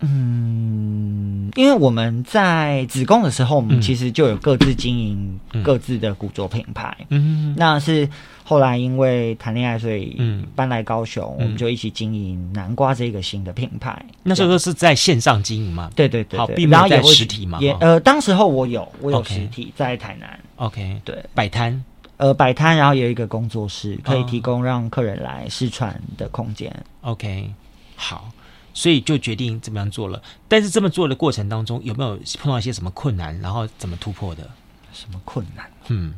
[0.00, 6.94] 嗯，因为我们在子宫的时候，我们其实就有各自经营各自的古着品牌。
[7.08, 8.08] 嗯，那是
[8.44, 10.20] 后来因为谈恋爱，所以
[10.54, 14.04] 搬来高雄，我们就一起经营南瓜这个新的品牌。
[14.22, 15.90] 那时候是在线上经营吗？
[15.96, 17.58] 对对对，好，并没有在实体嘛。
[17.60, 20.38] 也呃，当时候我有我有实体在台南。
[20.56, 21.82] OK，对，摆摊，
[22.18, 26.70] 呃，摆摊，然后有一个工作室，可以提供让客人来试穿的空间。
[27.00, 27.50] OK，
[27.94, 28.30] 好。
[28.76, 34.46] 所以就决定怎么样做了，但是这么做的过程当中，有没有碰到一些什么困难，然后怎么突破的？
[34.92, 35.64] 什么困难？
[35.88, 36.12] 嗯，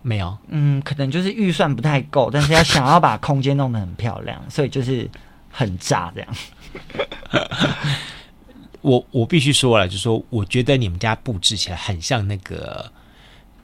[0.00, 0.38] 没有。
[0.46, 5.10] 嗯，可能就是预算不太够，但是要想要把空间弄得很漂亮， 所以就是
[5.50, 6.34] 很炸这样。
[8.80, 12.90] 我我必须说了，就是说，我觉得你们家布置起来很像那个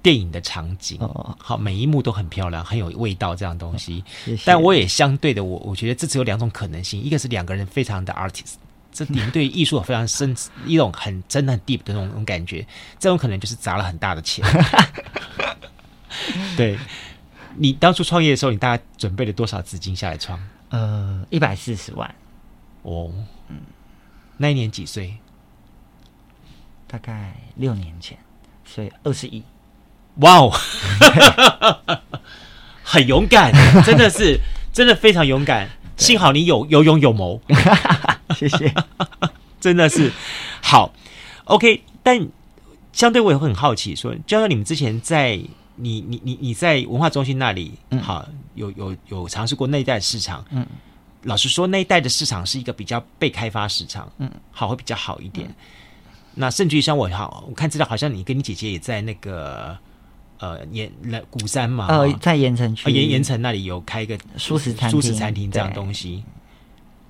[0.03, 4.05] 电影的场景，哦、好，每一幕都很漂亮，很有味道，这样东西。
[4.25, 4.43] 谢谢。
[4.47, 8.55] 但我也相对的，我我觉得这只有两种可能性，一个是两个人非常的 artist，
[8.93, 10.35] 这你们对艺术有非常深
[10.67, 12.67] 一种很真的很 deep 的那种那种感觉，
[12.99, 14.45] 这种可能就是砸了很大的钱。
[16.57, 16.79] 对，
[17.57, 20.41] 你当初创业的时候，你大概准备了多少资金下来创？
[20.71, 22.15] 呃，一百四十万。
[22.83, 23.13] 哦，
[23.49, 23.61] 嗯，
[24.37, 25.17] 那一年几岁？
[26.87, 28.17] 大概六年前，
[28.65, 29.43] 所以二十一。
[30.19, 30.53] 哇哦，
[32.83, 33.53] 很勇敢，
[33.87, 34.39] 真的是，
[34.73, 35.69] 真的非常勇敢。
[35.97, 37.41] 幸好你有有勇有谋，
[38.37, 38.73] 谢谢。
[39.61, 40.13] 真的是
[40.61, 40.93] 好
[41.45, 41.83] ，OK。
[42.03, 42.29] 但
[42.93, 45.37] 相对我也会很好奇，说，就像你们之前在
[45.77, 50.67] 你你你你在文化中心那里，嗯、好有有有尝试过那一带的市场，嗯，
[51.23, 55.47] 老实说，那一带的市场是一个比较被开发市场，嗯，好会比较好一点。
[55.49, 55.55] 嗯、
[56.35, 59.77] 那甚至于像我好，我看资料，好像你跟你姐姐也在那个。
[60.39, 66.23] 呃，盐那鼓山嘛，呃，在盐城区，盐盐城那里有开一个素食餐厅，素食餐厅这样东西。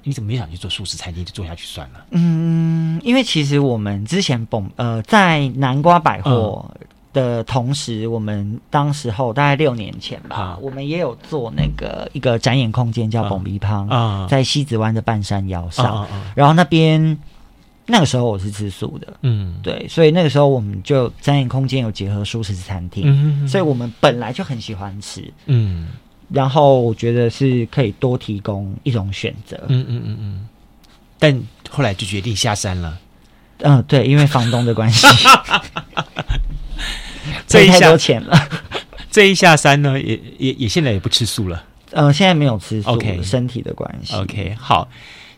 [0.03, 1.23] 你怎么没想去做素食餐厅？
[1.25, 2.07] 就做下去算了。
[2.13, 6.65] 嗯，因为其实我们之前蹦呃在南瓜百货
[7.13, 17.19] 的同时，嗯、我们当时候大概六年前吧，嗯、我们也有做那个一个展演空间叫蹦鼻胖，嗯、在西子湾的半山腰上，然后那边。
[17.91, 25.89] 那个时候我是吃素的，嗯，对，所以那个时候我们就展演空间有结合素食餐厅，嗯嗯，所以我们本来就很喜欢吃，嗯，
[26.29, 30.49] 然后我觉得是可以多提供一种选择，嗯嗯嗯嗯，
[31.19, 32.99] 但后来就决定下山了，
[33.61, 35.07] 嗯，对，因为房东的关系，
[37.49, 38.39] 这太多钱了，
[39.11, 44.87] 这一下山呢，也也也现在也不吃素了，嗯，现在没有吃素，OK，身体的关系，OK，好。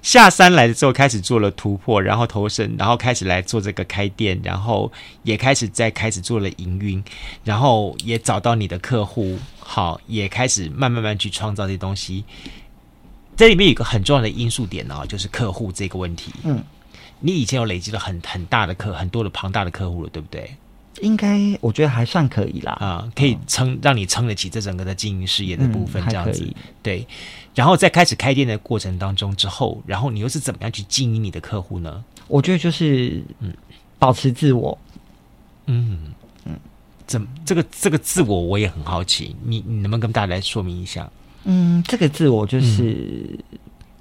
[0.02, 4.90] 下山来的时候，开始做了突破，然后投身，然后开始来做这个开店，然后
[5.22, 7.02] 也开始在开始做了营运，
[7.44, 12.24] 然后也找到你的客户，好，也开始慢慢慢去创造这些东西。
[13.36, 16.32] 这里面有一个很重要的因素点呢，就是客户这个问题。
[16.44, 16.62] 嗯，
[17.20, 20.56] 你以前有累积了很很大的客，很多的庞大的客户了，对不对？
[21.00, 27.06] 应该我觉得还算可以啦，啊，可以撑、嗯、让你撑得起这整个的经营事业的部分，这样子，嗯、对。
[27.54, 32.04] 然后在开始开店的过程当中之后，然后你又是怎么样去经营你的客户呢？
[32.28, 33.52] 我觉得就是嗯，
[33.98, 34.78] 保持自我，
[35.66, 36.12] 嗯
[36.44, 36.58] 嗯，
[37.06, 41.10] 怎这个这个自我我也很好奇，你你能不能跟大家来说明一下？
[41.44, 43.38] 嗯，这个自我就是。
[43.38, 43.38] 嗯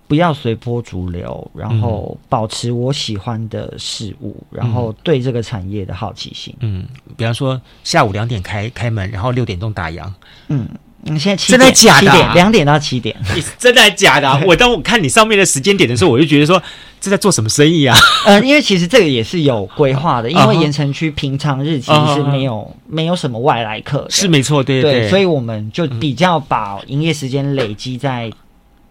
[0.10, 6.52] 不要随波逐流，然后保持我喜欢的事物，嗯、然后对这个产业的好奇心。
[6.62, 6.84] 嗯，
[7.16, 10.12] 比方说下午两点开开门，然后六点钟打烊。
[10.48, 10.68] 嗯，
[11.04, 12.16] 你现在七点真的假的、啊？
[12.16, 13.16] 七点两点到七点？
[13.36, 14.42] 你真的假的、啊？
[14.48, 16.62] 我当我看你上面的时间点的时候，我就觉得说
[17.00, 17.98] 这在做什么生意啊？
[18.26, 22.74] 呃，因为其实这个也是有规划的，因为盐城区平常日其实是没有、uh huh.
[22.88, 28.32] 没有什么外来客的，是没错，对对，对，所以我们就比较把营业时间累积在。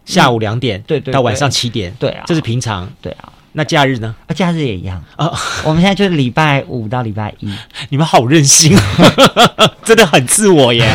[0.09, 3.31] 下午两点，对对，到晚上七点，对啊，这是平常，对啊。
[3.59, 4.15] 那假日呢？
[4.29, 5.29] 啊，假日也一样啊。
[5.65, 7.53] 我们现在就是礼拜五到礼拜一。
[7.91, 8.79] 你们好任性，
[9.83, 10.87] 真的很自我耶。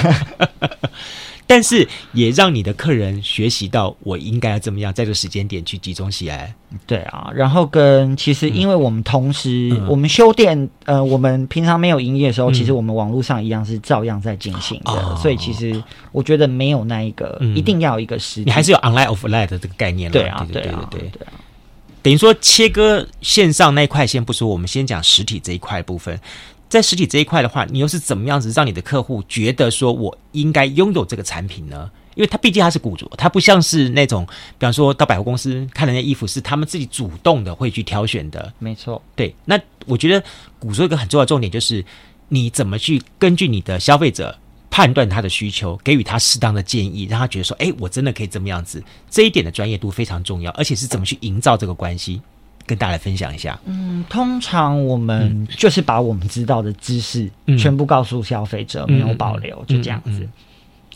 [1.45, 6.55] 但是也让你的客人学习到，我应该要怎么样在这个时间点去集中起来。
[6.87, 14.93] 对啊，然后跟其实，因为我们同时、嗯、我们修店，呃，我们平常没有营业的时候，嗯、其实我们网络上一样是照样在进行的。
[14.93, 20.09] 哦、所以其实我觉得没有那一个、嗯、一定要有一个时间，你还是有 online offline 的这个概念。
[20.09, 21.33] 对啊，对对对对对啊。
[22.03, 26.19] 等于说切割线上那一块先不说，我们先讲实体这一块部分。
[26.69, 31.89] 在实体这一块的话，你又是怎么样子让你的客户觉得说我应该拥有这个产品呢？
[32.15, 34.25] 因为他毕竟他是雇主，他不像是那种，
[34.57, 38.51] 比方说到百货公司看人家衣服是他们自己主动的会去挑选的。
[38.59, 39.33] 没错，对。
[39.45, 40.23] 那我觉得
[40.59, 41.85] 古说一个很重要的重点就是，
[42.29, 44.37] 你怎么去根据你的消费者
[44.73, 48.83] 判断他的需求，给予他适当的建议，让他觉得说，哎，我真的可以这么样子。
[49.07, 52.19] 这一点的专业度非常重要，而且是怎么去营造这个关系。
[52.65, 53.59] 跟大家来分享一下。
[53.65, 60.27] 嗯，通常我们就是把我们知道的知识全部告诉消费者，没有保留，就这样子。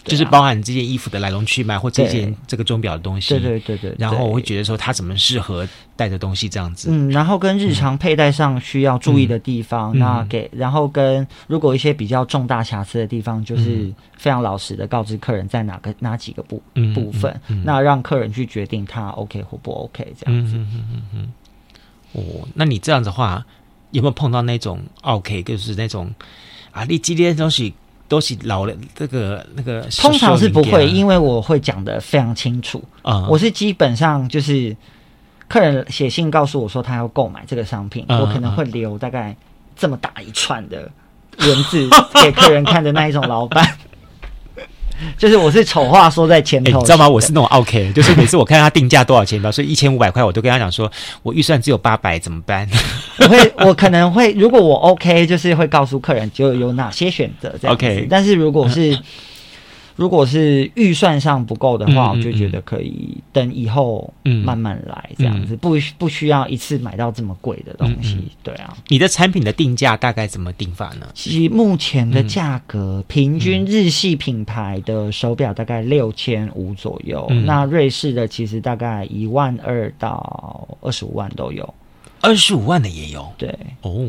[0.07, 3.37] 就是包含这件衣服的来龙去脉，或这件这个钟表的东西。
[3.37, 3.95] 对对对对。
[3.99, 6.89] 然后我会觉得说，它怎么适合带的东西这样子。
[6.91, 16.61] 嗯，然后跟日常佩戴上需要注意的地方，嗯、那给然后跟如果一些比较重大瑕疵的地方，就是非常老实的告知客人在哪个哪几个部
[16.95, 20.55] 部分，那让客人去决定他 OK 或不 OK 这样子。
[20.55, 21.31] 嗯嗯嗯嗯嗯
[22.13, 23.45] 哦，那你这样子的话，
[23.91, 26.13] 有没有碰到那种 OK，就是那种
[26.71, 27.73] 啊，你今天东西
[28.07, 33.25] 都是老人，这个那个通常是不会，因为我会讲的非常清楚啊。
[33.25, 34.75] 嗯、我是基本上就是
[35.47, 39.35] 客人写信告诉我说他要购买这个商品，嗯、我可能会留大概
[39.75, 40.89] 这么大一串的
[41.39, 41.89] 文字
[42.23, 43.77] 给客人看的那一种老板。
[45.17, 47.07] 就是我是丑话说在前头，欸，你知道吗？
[47.07, 50.91] 我是那种 OK，就是每次我看他定价多少钱， 比方说一千五百块，我都跟他讲说，
[51.23, 52.67] 我预算只有八百，怎么办？
[53.19, 57.85] 我会，我可能会，如果我 OK，就是会告诉客人就有哪些选择这样子。
[57.85, 58.97] OK，但是如果是。
[59.97, 68.19] 如果是预算上不够的话，我就觉得可以等以后慢慢来，这样子不不需要一次买到这么贵的东西。
[68.43, 71.07] 对啊，你的产品的定价大概怎么定法呢？
[71.15, 81.73] 其实目前的价格，平均日系品牌的手表大概六千五左右，那瑞士的其实大概一万二到二十五万都有，
[82.21, 83.27] 二十五万的也有。
[83.37, 83.49] 对
[83.81, 84.07] 哦。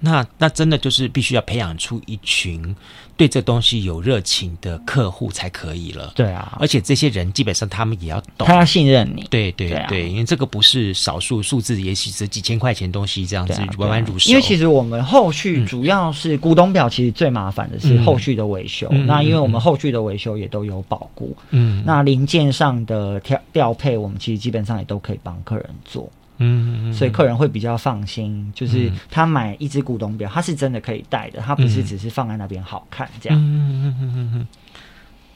[0.00, 2.74] 那那真的就是必须要培养出一群
[3.16, 6.12] 对这东西有热情的客户才可以了。
[6.14, 9.26] 对啊，而且这些人基本上他们也要懂，他要信任你。
[9.28, 14.30] 对对对，对啊，因为这个不是少数数字，也许是几千块钱东西这样子弯弯入手。
[14.30, 18.86] 因为其实我们后续主要是古董表，其实最麻烦的是后续的维修。
[18.92, 26.08] 嗯、那因为我们后续的维修也都有保固，嗯，那零件上的调调配，我们其实基本上也都可以帮客人做。
[26.38, 33.38] 嗯，所以客人会比较放心，就是他买一只古董表，他是真的可以戴的，他不是只是放在那边好看这样。
[33.38, 34.46] 嗯嗯嗯嗯。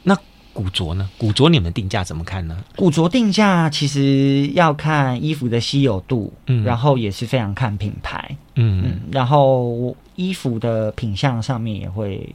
[0.05, 0.17] 那
[0.53, 1.09] 古着呢？
[1.19, 2.63] 古着你们定价怎么看呢？
[2.77, 12.33] 古着定价其实要看衣服的稀有度，嗯，然后也是非常看品牌，嗯嗯，然后衣服的品相上面也会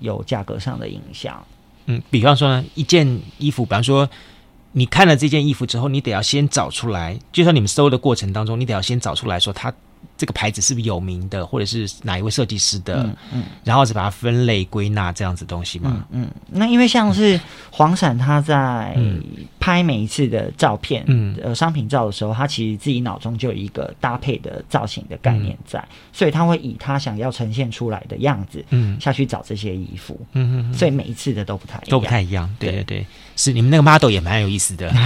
[0.00, 1.40] 有价格上的影响。
[1.86, 3.06] 嗯，比方说呢，一件
[3.38, 4.08] 衣服，比方说。
[4.72, 9.72] 你看了这件衣服之后，你得要先找出来，就像你们搜的过程当中，你得要先找出来说它。
[10.18, 13.02] 这个牌子是不是有名的，或者是哪一位设计师的？
[13.02, 16.04] 嗯，嗯，然后再把它分类归纳这样子东西嘛。
[16.10, 18.96] 嗯，嗯，那因为像是黄闪他在
[19.58, 31.90] 拍每一次的照片，嗯，呃，商品照的时候，他其实自己脑中就有一个搭配的造型的概念在，嗯、所以他会以他想要呈现出来的样子，嗯，下去找这些衣服，嗯嗯，所以每一次的都不太一样。
[31.90, 33.06] 都不太一样，对对对，
[33.42, 34.88] 是你们那个 model 也蛮有意思的。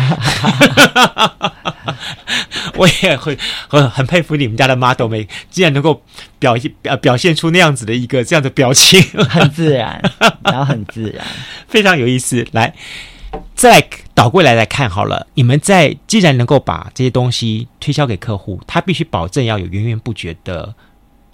[2.77, 6.03] 我也会很很佩服你们家的 model 们，竟然能够
[6.39, 9.99] 表现表表现出那样子的一个这样的表情，很自然，
[10.45, 11.25] 然后很自然，
[11.67, 12.47] 非常有意思。
[12.53, 12.75] 来，
[13.55, 20.75] 再来倒过来来看好了，你们在既然能够把这些东西推销给客户，他必须保证要有源源不绝的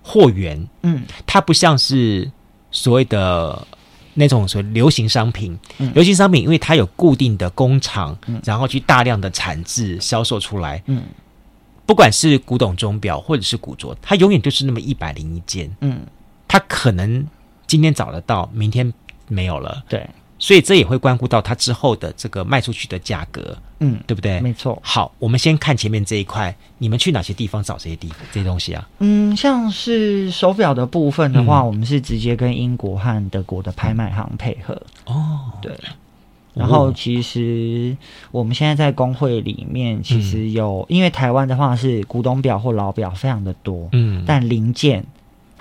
[0.03, 0.69] 货源。
[0.83, 2.31] 嗯，它不像是
[2.71, 3.67] 所谓的。
[4.15, 10.83] 那种所谓流行商品，嗯、流行商品，因为它有固定的工厂，嗯、然后去大量的产制销售出来。
[10.87, 11.03] 嗯，
[11.87, 15.71] 不管是古董钟表或者是古着，它永远就是那么一百零一件。
[15.81, 16.01] 嗯，
[16.47, 17.27] 它可能
[17.67, 18.93] 今天找得到，明天
[19.29, 19.83] 没有了。
[19.89, 20.09] 对。
[20.43, 24.41] 所以这也会关乎到它之后的这个卖出去的价格，嗯，对不对？
[24.41, 24.77] 没错。
[24.83, 28.89] 好，我们先看前面这一块，你们去哪些地方找这些地这些东西啊？
[28.99, 34.75] 嗯，像是手表的部分的话，嗯、我们是直接跟英国和德国的拍卖行配合。
[35.05, 35.73] 哦，对。
[36.55, 37.97] 然后其实
[38.33, 45.07] 我们现在在工会里面，其实有，嗯、因为台湾的话是古董表或老表非常的多，嗯，但零件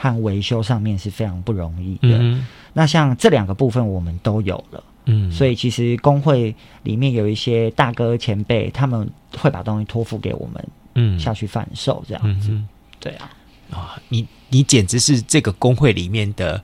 [0.02, 2.18] 和维修上面是非常不容易的。
[2.18, 12.66] 嗯那像这两个部分我们都有了，嗯，所以其实工会里面有一些大哥前辈，他们会把东西托付给我们，嗯，下去贩售这样子，嗯、
[12.98, 13.30] 对啊，
[13.72, 16.64] 啊、哦，你你简直是这个工会里面的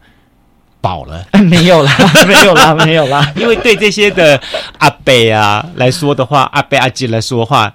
[0.79, 1.91] 宝了， 没有啦，
[2.25, 4.41] 没有啦，没有啦，因为对这些的
[4.77, 7.73] 阿贝啊来说的话，阿贝阿吉来说的话。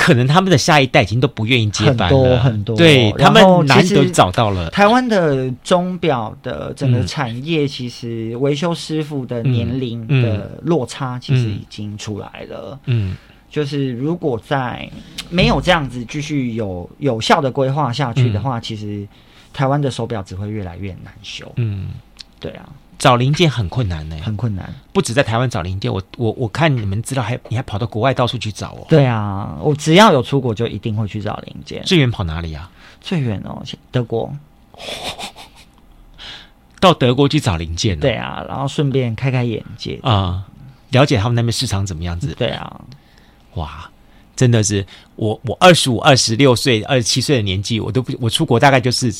[0.00, 4.70] 可能他们的下一代已经都不愿意接班了，很多很多，对，他们难得找到了。
[4.70, 12.80] 台湾的钟表的整个产业，其实维修师傅的年龄的落差其实已经出来了。
[12.86, 13.14] 嗯，
[13.50, 14.88] 就是如果在
[15.28, 19.06] 没有这样子继续有有效的规划下去的话，其实
[19.52, 21.52] 台湾的手表只会越来越难修。
[21.56, 21.90] 嗯，
[22.40, 22.66] 对啊。
[23.00, 24.70] 找零件很困难呢，很困难。
[24.92, 28.86] 不止在台湾找零件，我我我看你们知道，还你还跑到国外到处去找哦。
[28.90, 31.82] 对啊，我只要有出国，就一定会去找零件。
[31.84, 32.70] 最远跑哪里啊？
[33.00, 34.30] 最远哦，德国。
[36.78, 38.00] 到德国去找零件哦。
[38.02, 40.44] 对啊，然后顺便开开眼界啊，
[40.90, 42.34] 了解他们那边市场怎么样子。
[42.38, 42.82] 对啊，
[43.54, 43.90] 哇，
[44.36, 44.86] 真的是
[45.16, 49.10] 我我二十五、二十六岁、二十七岁的年纪，我都不我出国大概就是。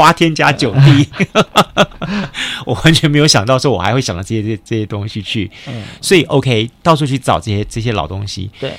[0.00, 1.06] 花天加酒地，
[2.64, 5.50] 我完全没有想到说，我还会想到这些这些这些东西去。
[5.68, 8.50] 嗯，所以 OK，到处去找这些这些老东西。
[8.58, 8.72] 对，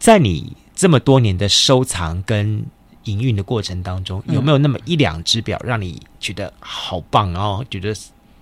[0.00, 2.66] 在你这么多年的收藏跟
[3.04, 7.94] 营运的过程当中，有没有那么一两只表让你觉得好棒，然后觉得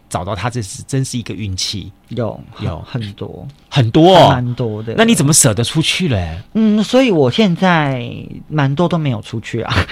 [0.09, 1.93] 找到他，这是真是一个运气。
[2.09, 4.95] 有有很多很多，哦，蛮多的。
[4.97, 6.41] 那你怎么舍得出去嘞？
[6.55, 8.11] 嗯，所以我现在
[8.49, 9.75] 蛮多都没有出去啊。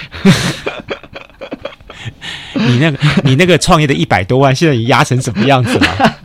[2.69, 6.17] 你那个你那个创业的一百多万，现在你压成什么样子了？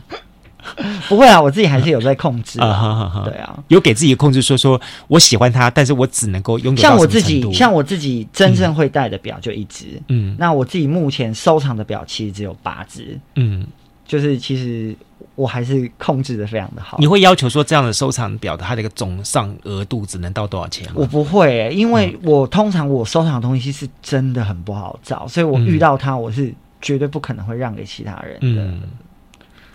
[1.08, 2.68] 不会啊，我自己还是有在控制啊。
[2.68, 10.00] 啊对啊，有给自己控制说，说说我喜欢它，但是我只能够拥有像我自己，像我自己真正会戴的表就一只。
[10.08, 13.18] 嗯，那我自己目前收藏的表其实只有八只。
[13.36, 13.66] 嗯，
[14.08, 14.96] 就是其实
[15.36, 16.96] 我还是控制的非常的好。
[16.98, 20.94] 你会要求说这样的收藏表的它的一个总上额度只能到多少钱吗？
[20.96, 26.52] 我不会、欸，因为我通常我收藏的东西是真的很不好找，所以我遇到它我是
[26.82, 28.64] 绝对不可能会让给其他人的。
[28.64, 28.82] 嗯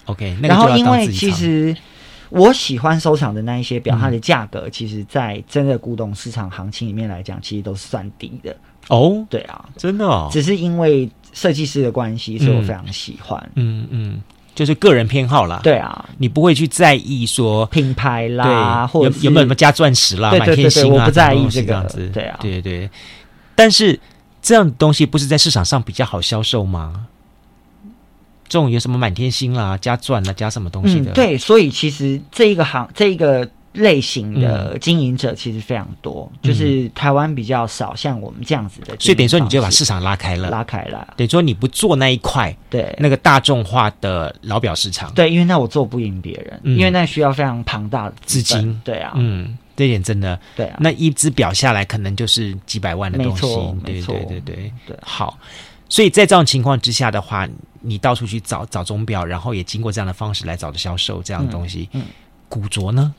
[0.06, 1.74] OK，然后因为其实
[2.28, 8.54] 我喜欢收藏的那一些表，嗯、它的价格其实，在真的古董市场行情里面来讲，其实都是算低的
[8.90, 9.26] 哦。
[9.30, 13.52] 对啊，真的哦，只是因为设计师的关系，所以我非常喜欢。
[13.56, 14.22] 嗯嗯，
[14.56, 15.60] 就是个人偏好啦。
[15.64, 22.10] 对啊，你不会去在意说品牌啦，或者有有没有什么加钻石啦、满天星啊，我不在意这个这样子。
[22.14, 22.90] 对啊，对对。
[23.56, 24.00] 但是
[24.42, 27.08] 这样的东西不是在市场上比较好销售吗？
[28.48, 31.12] 这种有什么满天星啦、加钻啦、加什么东西的？
[31.12, 38.96] 嗯，对，所以其实这一个行、这一个类型的经营者其实非常多，嗯、就是台湾比较少像我们这样子的。
[39.00, 41.14] 所以等于说，你就把市场拉开了，拉开了。
[41.18, 42.96] 等于说，你不做那一块，对。
[43.00, 48.80] 那个大众化的老表市场，对，因为那我做不赢别人，嗯、因为那需要非常庞大的资，金。
[48.84, 53.42] 对啊，嗯，这一点真的，对啊，那一只表下来可能就是几百万的东西，
[53.84, 54.98] 对对对对对，对。
[55.02, 55.38] 好。
[55.90, 57.48] 所以在这种情况之下的话，
[57.82, 61.88] 你到处去找找钟表，然后也经过这样的方式来找的销售这样的东西。
[61.94, 62.06] 嗯，嗯。
[62.50, 63.14] 古着呢？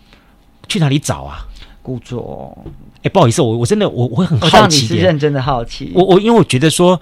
[0.69, 1.47] 去哪里找啊？
[1.83, 2.57] 古着？
[3.03, 5.93] 哎，不好意思，我我真的我我会很好奇，你是认真的好奇。
[5.95, 6.99] 我我因为我觉得说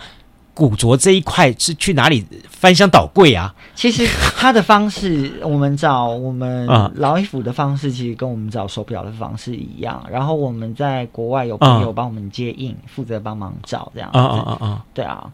[0.53, 3.55] 古着这一块是去哪里翻箱倒柜啊？
[3.75, 4.07] 其实
[4.37, 10.05] 他的方式，我们找我们 老衣服的方式，其实跟我们找手表的方式一样。
[10.11, 14.19] 然后我们在国外有朋友帮我们接应，负责帮忙找这样子。
[14.19, 15.31] 啊啊啊，对啊。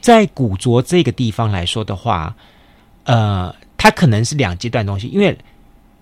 [0.00, 2.34] 在古着这个地方来说的话，
[3.04, 5.08] 呃，它可能是两阶段东西。
[5.08, 5.36] 因为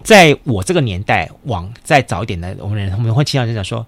[0.04, 3.84] 在我这个年代，往再早一点的我们人，我们会经常就讲说，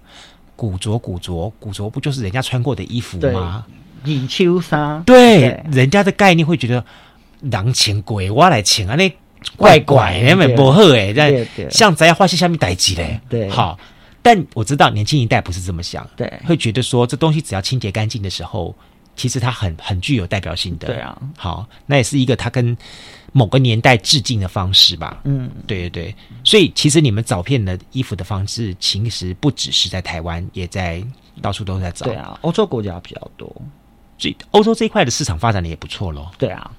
[0.55, 3.63] 古着、古着、古着，不就是人家穿过的衣服吗？
[4.03, 6.83] 银秋衫，对，对人家的概念会觉得，
[7.41, 9.15] 人情鬼我来请啊，那
[9.55, 13.77] 怪怪，因为不好哎，在像咱要花些下面代志嘞，对，好。
[14.23, 18.75] 但我知道年轻一代不是这么想，对，会觉得说这东西只要清洁干净的时候。
[19.15, 22.77] 其实它很很具有代表性的，对啊，好，那也是一个它跟
[23.33, 31.03] 某个年代致敬的方式吧，嗯，对对对，所以其实你们找片的衣服的方式，其实不只是在台湾，也在
[31.41, 33.47] 到处都在找，对啊，欧洲国家比较多，
[34.17, 36.31] 所以欧洲这一块的市场发展的也不错咯。
[36.37, 36.71] 对啊，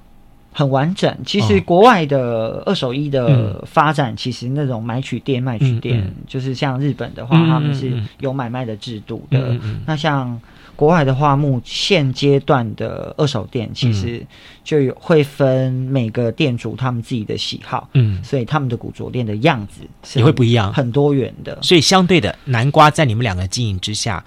[0.53, 1.17] 很完整。
[1.25, 10.41] 其实国外的二手衣的发展，其实那种买取店、卖取店，就是像日本的话，他们是有买卖的制度的，那像。
[10.79, 14.25] 国外的话，目现阶段的二手店其实
[14.63, 19.81] 就有会分每个店主他们自己的喜好，嗯，所以他们的古着店的样子
[20.17, 21.59] 也会不一样，很多元的。
[21.63, 24.25] 所以相对的，南瓜在你们两个经营之下，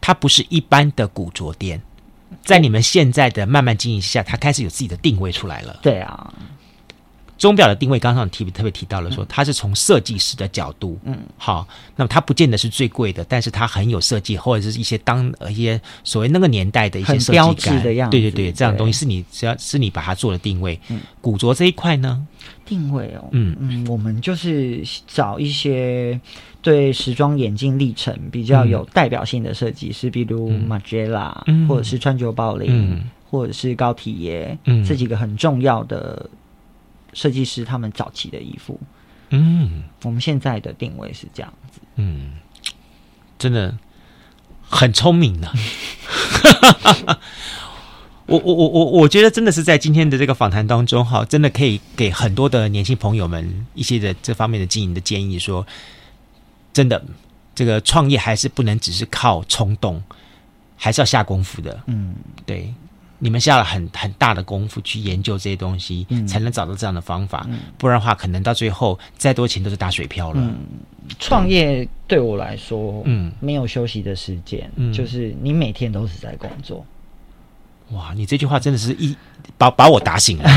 [0.00, 1.78] 它不是一般的古着店，
[2.42, 5.78] 在你们现在的慢慢经营之下，它开始有自己的定位出来了。
[5.82, 6.32] 对啊。
[7.36, 11.66] 钟表的定位，刚刚提特别提到了说，它是从设计师的角度，嗯，好，
[11.96, 20.78] 那么它不见得是最贵的，但是它很有设计，或者是一些当一些所谓那个年代的一些设计标志的样子，对对对，这样东西是你只要是你把它做了定位。
[20.88, 22.24] 嗯，古着这一块呢，
[22.64, 23.56] 定位哦，嗯。
[23.58, 26.18] 嗯，我们就是找一些
[26.62, 36.30] 对时装演进历程比较有代表性的设计师，比如马杰拉，或者是川久保玲，或者是高体耶，嗯，这几个很重要的。
[37.14, 38.78] 设计师他们早期的衣服，
[39.30, 42.32] 嗯，我们现在的定位是这样子，嗯，
[43.38, 43.76] 真的
[44.60, 45.50] 很聪明 呢。
[48.26, 55.66] 我我我我我觉得真的是在今天的这个访谈当中，哈，真的可以给很多的年轻朋友们一些的这方面的经营的建议说，说
[56.72, 57.04] 真的，
[57.54, 60.02] 这个创业还是不能只是靠冲动，
[60.74, 62.14] 还是要下功夫的，嗯，
[62.46, 62.72] 对。
[63.18, 67.46] 你们下了很很大的功夫去研究这些东西，嗯、才能找到这样的方法。
[67.48, 70.40] 嗯、不然的话，可能到最后再多钱都是打水漂了。
[70.40, 70.56] 嗯、
[71.18, 76.84] 创业对我来说，嗯，没有休息的时间，嗯、就是你每天都是在工作。
[77.92, 79.14] 哇，你这句话真的是一
[79.56, 80.44] 把把我打醒了。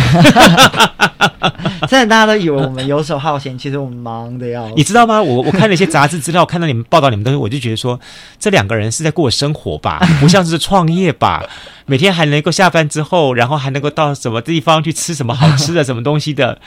[1.87, 4.67] 真的大家都以为我们游手好闲，其实我们忙的要。
[4.71, 5.21] 你知道吗？
[5.21, 7.99] 我我看了一些杂志资料，看到你们报道你们东西，我就觉得说，
[8.39, 11.43] 这两个人是在过生活吧， 不像是创业吧。
[11.85, 16.59] 每天还能够下班之后，然后还能够到什么地方去吃什么好吃的什么东西的，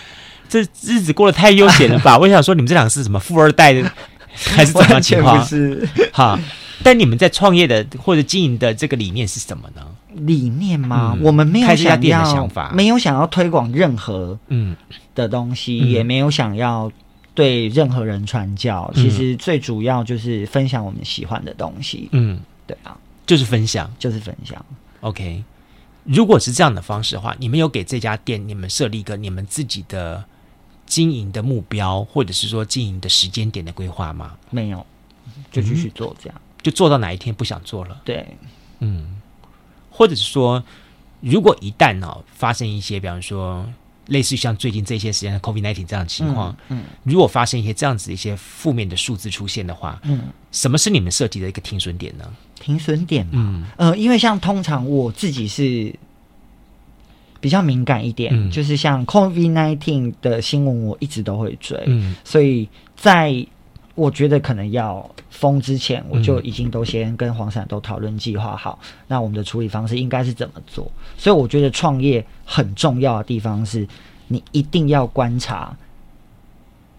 [0.49, 2.17] 这日子过得太悠闲了吧？
[2.19, 3.91] 我想说，你们这两个是什么富二代的，
[4.35, 5.45] 还是怎么情况？
[5.45, 6.39] 是哈。
[6.83, 9.83] 但你们在创业的或者经营的这个理念是什么呢？
[10.15, 11.15] 理念吗？
[11.17, 14.77] 嗯、我们没有想要没有想要推广任何嗯
[15.15, 16.91] 的东西，嗯、也没有想要
[17.35, 18.91] 对任何人传教。
[18.95, 22.09] 嗯、其实最主要就是分享我们喜欢的东西。
[22.13, 22.97] 嗯，对啊，
[23.27, 24.65] 就是分享，就是分享。
[25.01, 25.43] OK，
[26.05, 30.25] 如果是这样的方式的话，你们有给这家店你们设立一个你们自己的
[30.87, 34.33] 经营的目标，或者是说经营的时间点的规划吗？
[34.51, 34.85] 没有，
[35.51, 36.37] 就继续做这样。
[36.37, 37.99] 嗯就做到哪一天不想做了？
[38.05, 38.37] 对，
[38.81, 39.19] 嗯，
[40.01, 40.65] 或者是说，
[41.21, 43.67] 如果一旦呢、哦、发生一些，比方说
[44.07, 50.23] 类似于像最近这些时间的 COVID-19 这样的情况，嗯，嗯如果发生一些这样子一些负面的数字出现的话，嗯，
[50.53, 52.25] 什么是你们设计的一个停损点呢？
[52.59, 55.95] 停损点，嗯，呃，因为像通常我自己是
[57.39, 63.47] 比较敏感一点，嗯、就是像 COVID nineteen 的新闻，我一直都会追，嗯，所以在。
[64.01, 70.91] 我觉得可能要封之前，我就已经都先跟黄伞都讨论计划好，嗯、那我们的处理方式应该是怎么做？
[71.19, 73.87] 所以我觉得创业很重要的地方是，
[74.29, 75.77] 你一定要观察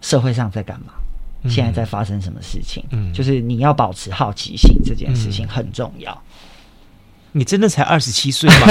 [0.00, 0.92] 社会上在干嘛，
[1.42, 6.12] 嗯、现在在发生什么事情，嗯，就是你要保持好奇心，这件事情很重要。
[6.12, 8.66] 嗯、你真的才二十七岁吗？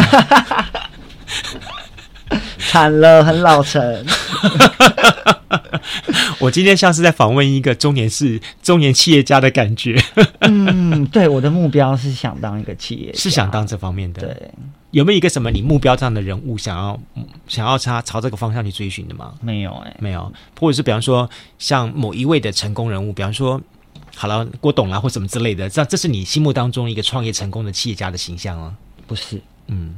[2.57, 3.81] 惨了，很老成。
[6.39, 10.01] 我今天像是在访问一个中年是中年企业家的感觉。
[10.41, 14.21] 嗯，对，我的目标是想当一个企业家，是想当这方面的。
[14.21, 14.51] 对，
[14.91, 16.99] 有没有一个什么你目标这样的人物，想要
[17.47, 19.33] 想要他朝这个方向去追寻的吗？
[19.41, 20.31] 没有哎、欸，没有。
[20.59, 21.29] 或者是比方说，
[21.59, 23.61] 像某一位的成功人物，比方说，
[24.15, 28.77] 好了，郭董啦，或什么之类的，这这是你心目当中一个创业成功的企业家的形象吗？
[29.07, 29.97] 不是，嗯，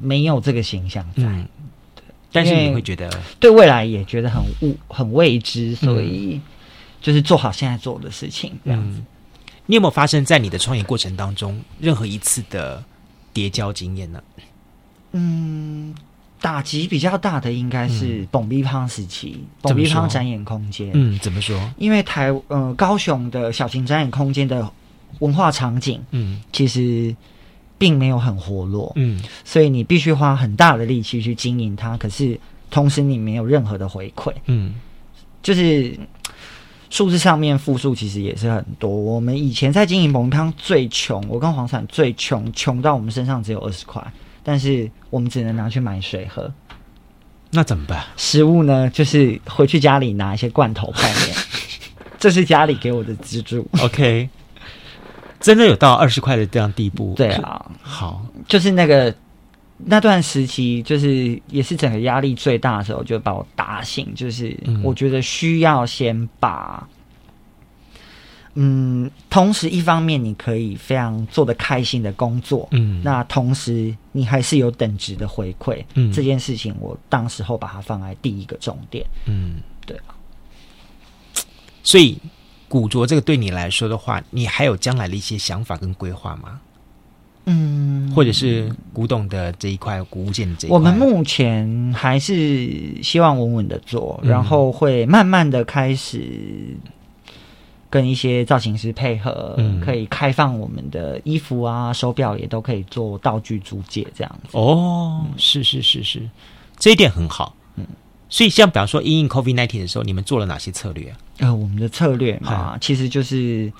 [0.00, 1.24] 没有这个形象在。
[1.24, 1.46] 嗯
[2.32, 6.40] 但是你会觉得对未来也觉得很未很未知，所以
[7.00, 8.98] 就是做好现在做的事情这样子。
[8.98, 9.06] 嗯，
[9.66, 12.82] 你有没有发生在你的创业过程当中任何一次的
[13.32, 14.22] 叠交经验呢？
[15.12, 15.94] 嗯，
[16.40, 20.90] 打击比较大的应该是蹦逼胖时期，蹦逼胖展演空间。
[20.94, 21.58] 嗯，怎么说？
[21.78, 24.70] 因为台呃高雄的小型展演空间的
[25.18, 27.14] 文化场景，嗯，其实。
[27.80, 31.96] 并没有很活络，嗯，所以你必须花很大的力气去经营它。
[31.96, 32.38] 可是
[32.70, 34.74] 同时你没有任何的回馈，嗯，
[35.42, 35.98] 就是
[36.90, 38.90] 数字上面负数其实也是很多。
[38.90, 44.06] 我们以前在经营蒙汤最穷，我跟黄伞最穷，穷到我们身上只有二十块，
[44.44, 46.52] 但是我们只能拿去买水喝。
[47.50, 48.04] 那怎么办？
[48.18, 48.90] 食物呢？
[48.90, 51.34] 就是回去家里拿一些罐头泡面，
[52.20, 53.66] 这是家里给我的资助。
[53.80, 54.28] OK。
[55.40, 57.14] 真的有到二十块的这样地步？
[57.16, 59.12] 对啊，好，就是那个
[59.78, 64.14] 那段时期，就是也是整个压力最大的时候，就把我打醒。
[64.14, 66.86] 就是我觉得需要先把，
[68.52, 80.12] 嗯，嗯，同时一方面你可以非常做的开心的工作，嗯，那同时你还是有等值的回馈，嗯，这件事情我当时候把它放在第一个重点，嗯，对啊，
[81.82, 82.18] 所以。
[82.70, 86.60] 古着这个对你来说的话，你还有将来的一些想法跟规划吗？
[87.46, 96.76] 嗯，或者是古董的这一块古物件的这一块，我们目前还是希望稳稳的做，嗯、然后会慢慢的开始
[97.88, 104.56] 跟一些造型师配合，嗯、可以开放我们的衣服啊、手表也都可以做道具租借这样子。
[104.56, 106.22] 哦，嗯、是是是是，
[106.78, 107.56] 这一点很好。
[108.30, 108.32] 嗯。
[108.32, 111.16] 所以，像比方说，因应 COVID nineteen 的时候，你们做了哪些策略啊？
[111.38, 113.70] 呃，我们的策略嘛，其实就是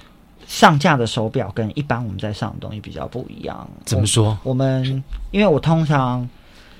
[0.47, 3.69] 上架的手表跟一般我们在上的东西比较不一样。
[3.85, 4.37] 怎么说？
[4.43, 6.29] 我，我们因为我通常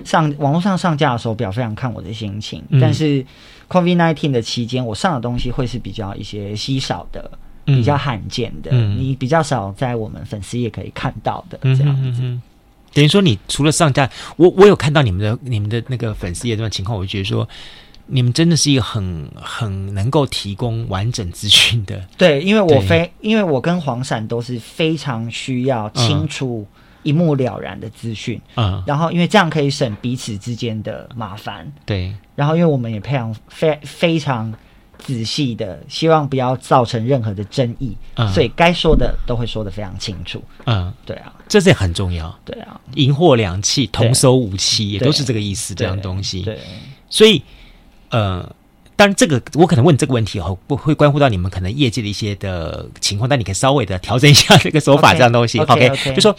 [0.03, 3.25] 上网络上上架的手表非常看我的心情，嗯、但是
[3.69, 7.31] COVID nineteen 的期间，我上的东西会是比较一些稀少的、
[7.67, 11.85] 嗯、比较罕见的，嗯、你比较少在我们粉丝也可以看到的这样子。
[11.85, 12.41] 嗯哼嗯哼
[12.93, 17.47] 等于说，你除了上架，我我有看到你们的你们的那个粉丝页这段情况，我就觉得说，
[18.07, 22.01] 你们真的是一个很很能够提供完整资讯的。
[22.17, 26.65] 对，因为我非因为我跟黄闪都是非常需要清楚
[27.03, 34.53] 一目了然的资讯，嗯，然后因为这样可以省彼此之间的麻烦，对，然后因为我们也非常非非常。
[35.03, 40.41] 仔细的，希望不要造成任何的争议，嗯、所以该说的都会说的非常清楚。
[40.65, 42.33] 嗯，对啊，这是很重要。
[42.45, 45.75] 对啊，银货两訖，童叟无欺，也都是这个意思。
[45.75, 46.41] 这样东西。
[46.41, 46.57] 对，
[47.09, 47.41] 所以
[48.09, 48.55] 呃。
[48.93, 55.57] 当然，这个我可能问这个问题后，不会关乎到你们可能业界的一些的情况，但你可以稍微的调整一下这个手法，这样东西。
[55.57, 56.35] OK，, okay, okay 就说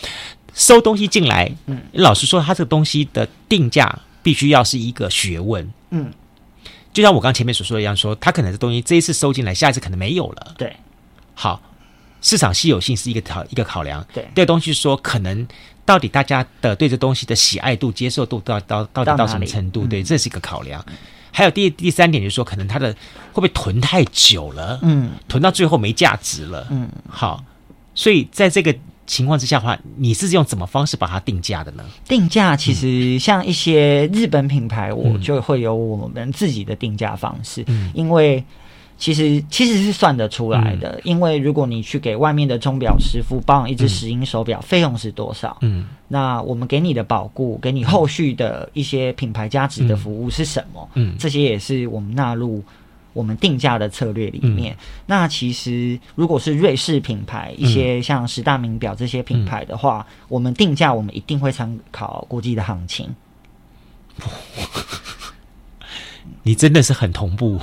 [0.55, 6.13] 收东西进来，嗯，老实说，他这个东西的定价必须要是一个学问，嗯，
[6.93, 10.77] 就像我刚前面所说的一样，说它可能这东西这一次收进来，下一次可能没有了，对。
[11.35, 11.61] 好，
[12.21, 14.29] 市场稀有性是一个考一个考量，对。
[14.35, 15.47] 这个东西说可能
[15.85, 19.87] 到底大家的对这东西的喜爱度、接受度到到到底到什么程度？
[19.87, 20.85] 对，这是一个考量。
[20.89, 20.95] 嗯
[21.35, 24.79] 还有第第三点就是说，可能它的会不会囤太久了？
[24.83, 26.67] 嗯，囤到最后没价值了。
[26.71, 27.43] 嗯，好，
[27.95, 28.77] 所以在这个
[29.07, 31.85] 情况之下的话，你是用什么方式把它定价的呢？
[32.07, 38.43] 定价其实像一些日本品牌，我就会有我们自己的定价方式，嗯，因为。
[38.99, 45.57] 其实其实是算得出来的，嗯，因为如果你去给外面的钟表师傅保养一只石英手表，费用是多少？
[45.63, 50.89] 嗯，那我们给你的保固，给你后续的一些品牌价值的服务是什么？
[50.95, 52.63] 嗯，这些也是我们纳入
[53.13, 54.75] 我们定价的策略里面。
[54.75, 63.15] 嗯，那其实如果是瑞士品牌，一些像十大名表这些品牌的话，嗯，我们定价我们一定会参考国际的行情。
[66.45, 67.59] 你真的是很同步，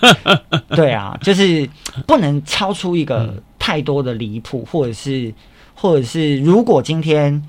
[0.74, 1.68] 对啊，就是
[2.06, 5.32] 不能超出一个太多的离谱，或者是，
[5.74, 7.42] 或者是，如果今天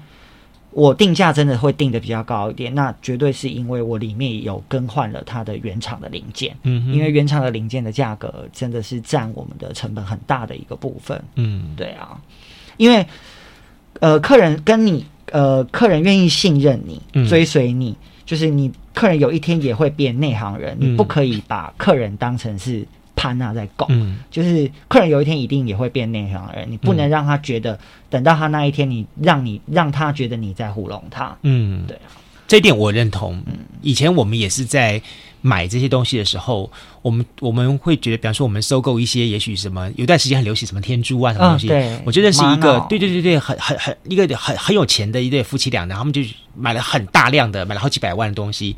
[0.74, 12.20] 我定价真的会定的比较高一点，那绝对是因为我里面有更换了它的原厂的零件，嗯，因为原厂的零件的价格真的是占我们的成本很大的一个部分，嗯，对啊，
[12.78, 13.06] 因为
[14.00, 17.96] 呃，客人跟你呃，客人愿意信任你，追随你。
[18.26, 23.88] 就是你客人有一天也会变内行人，嗯，你不可以把客人当成是潘娜在拱。
[23.90, 31.38] 嗯，就是客人有一天一定也会变内行人，你不能让他觉得等到他那一天，你让你让他觉得你在糊弄他。
[31.42, 32.12] 嗯，对啊，
[32.48, 33.42] 这一点我认同。
[33.46, 35.02] 嗯，以前我们也是在。
[35.46, 46.22] 买这些东西的时候，我们我们会觉得，比方说我们收购一些，也许什么有段时间很流行什么天珠啊什么东西，对，我觉得是一个对对对对，很很很一个很很有钱的一对夫妻俩，然后他们就
[46.56, 48.74] 买了很大量的，买了好几百万的东西，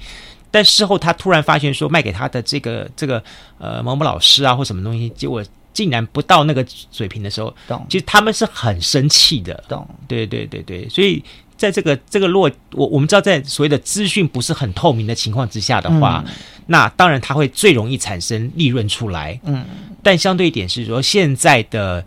[0.55, 3.21] 但事后他突然发现说，卖给他的这个这个
[3.57, 5.43] 呃某某老师啊或什么东西，结果
[5.73, 7.85] 竟然不到那个水平的时候，懂？
[7.89, 9.85] 其实他们是很生气的，懂？
[10.07, 11.21] 对对对对，所以。
[11.57, 16.33] 在这个这个落我我们知道，在所谓的资讯不是很透明的情况之下的话，嗯、
[16.67, 19.39] 那当然它会最容易产生利润出来。
[19.45, 19.63] 嗯，
[20.03, 22.05] 但相对一点是说，现在的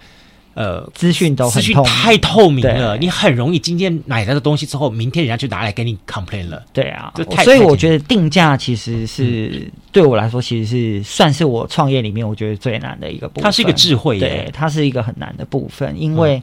[0.55, 6.63] 呃资讯都资讯太透明了，你很容易今天买了的东西之后，明天人家就拿来给你 complain 了。
[6.73, 7.13] 对啊，
[7.45, 13.45] 所以我觉得定价其实是、嗯、对我来说，其实是算是我创业里面我觉得最难的一个部分。
[13.45, 16.37] 它是一个智慧，对，它是一个很难的部分，因为。
[16.37, 16.43] 嗯。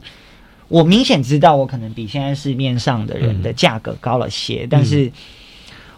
[0.68, 5.08] 我明显知道，我可能比现在市面上的人的价格高了些，嗯、但是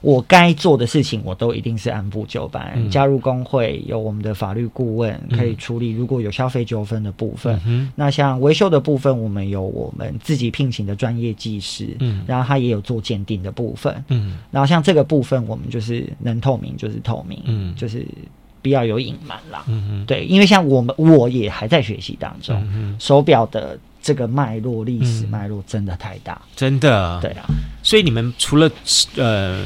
[0.00, 2.72] 我该做的事情，我都一定是按部就班。
[2.76, 18.06] 嗯、加入工会，有我们的法律顾问可以处理，如果有消费纠纷的部分，嗯、那像维修的部分，我们有我们自己聘请的专业技师，嗯，然后他也有做鉴定的部分，嗯，然后像这个部分，我们就是能透明就是透明，嗯，就是
[18.62, 23.78] 不要有隐瞒啦，嗯，对，因为像我们我也还在学习当中，嗯、手表的。
[24.00, 27.44] 这个脉络历史脉络真的太大，嗯、真的对啊。
[27.82, 28.70] 所以你们除了
[29.16, 29.64] 呃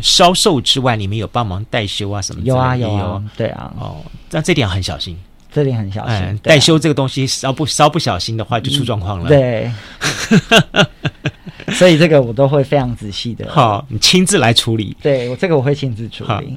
[0.00, 2.46] 销售之外，你们有帮忙代修啊什么的？
[2.46, 3.72] 有啊有啊，对啊。
[3.78, 5.16] 哦，那这点很小心，
[5.52, 6.16] 这点很小心。
[6.16, 9.28] 嗯、代修这个东西稍不稍不小心的话，就出状况了。
[9.28, 9.70] 对，
[11.74, 13.50] 所以这个我都会非常仔细的。
[13.50, 14.96] 好，你亲自来处理。
[15.02, 16.56] 对我这个我会亲自处理。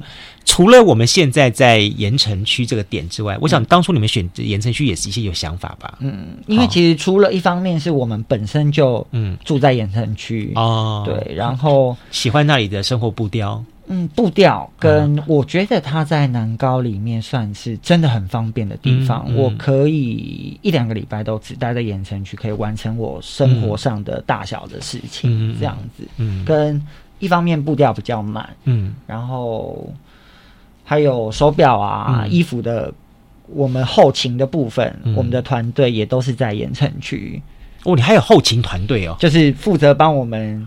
[0.50, 5.98] 除了我们现在在盐城区这个点之外，嗯、我想当初你们选择盐城区也是一些有想法吧？
[6.00, 9.36] 嗯，因为其实除了一方面是我们本身就嗯。
[9.44, 26.82] 住在盐城区哦，对，然后喜欢那里的生活步调，嗯，步调跟我觉得它在南高里面算是真的很方便的地方，嗯嗯、我可以一两个礼拜都只待在盐城区，可以完成我生活上的大小的事情，嗯、这样子，嗯，跟
[27.18, 29.92] 一方面步调比较慢，嗯，然后。
[30.88, 32.90] 还有手表啊、嗯、衣服的，
[33.48, 37.42] 我们后勤的部分，嗯、我们的团队也都是在盐城区。
[37.84, 40.66] 哦，你还有后勤团队哦，就是负责帮我们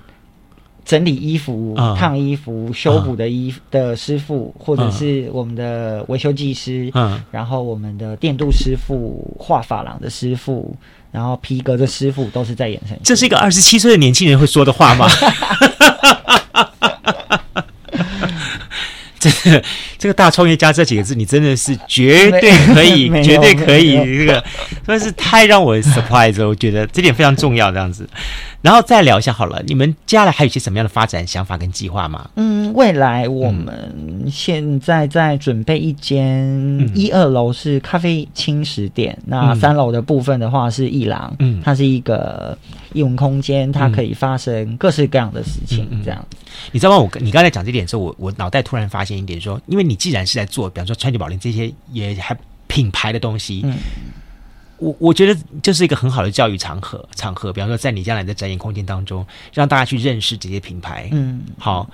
[0.86, 10.76] 整理衣服、嗯、烫衣服、修补的衣服的师傅，嗯、或者是我们的维修技师，嗯，然后我们的电镀师傅、画发廊的师傅，
[11.12, 13.02] 然后皮革的师傅，都是在盐城区。
[13.04, 15.08] 这是一个二十七岁的年轻人会说的话吗？
[19.22, 19.64] 这个
[19.98, 23.94] 这个大创业家这几个字，你真的是绝对 可以，绝对可以。
[23.96, 24.44] 这个
[24.86, 27.72] 真的是太让我 surprise 了，我觉得这点非常重要。
[27.72, 28.10] 这样子，
[28.62, 32.30] 然后再聊一下好了，你们接下来还有一些什么样的发展想法跟计划吗？
[32.36, 36.48] 嗯，未来我们现在在准备一间
[36.96, 42.56] 一二楼是咖啡轻食店，嗯、那三楼的部分的话是艺廊，嗯，它是一个
[42.94, 46.24] 艺文空间，它可以发生各式各样的事情，这样。
[46.72, 46.98] 你知道吗？
[46.98, 52.38] 我你刚才讲这点的时候，我我脑袋突然发现一点说，说因为你既然是在做，比方说川久保玲这些也还
[52.68, 53.74] 品牌的东西，嗯。
[54.82, 61.08] 我我觉得这是一个很好的教育场合场合，比方说在你将来的展演空间当中，让大家去认识这些品牌。
[61.12, 61.88] 嗯，好，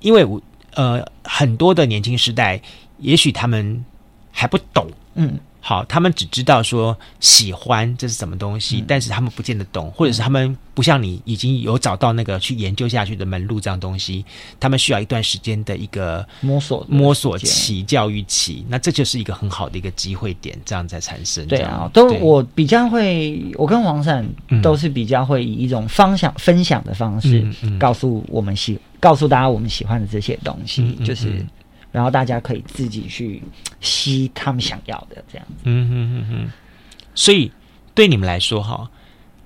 [0.00, 0.40] 因为我
[0.74, 2.60] 呃很多的年轻时代，
[2.98, 3.84] 也许他们
[4.32, 4.88] 还不懂。
[5.14, 5.38] 嗯。
[5.66, 14.24] 好，他们只知道说喜欢这是什么东西，嗯、但是他们不见得懂，或者是他们不像你已经有找到那个去研究下去的门路这样东西，
[14.60, 21.44] 他们需要一段时间的一个摸索摸索期、教育期，那这就是一个很好的一个机会点，这样才产生。
[21.48, 24.24] 对啊，都我比较会，我跟黄闪
[24.62, 27.44] 都是比较会以一种方向分享的方式，
[27.76, 31.44] 告诉我们喜，告诉大家我们喜欢的这些东西，就是。
[31.96, 33.42] 然后大家可以自己去
[33.80, 35.62] 吸他们想要的这样子。
[35.62, 36.50] 嗯哼哼哼。
[37.14, 37.50] 所以
[37.94, 38.90] 对你们来说哈，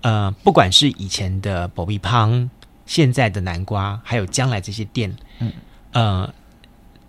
[0.00, 2.50] 呃，不管是以前的保碧胖，
[2.86, 5.52] 现在的南瓜，还有将来这些店，嗯，
[5.92, 6.34] 呃，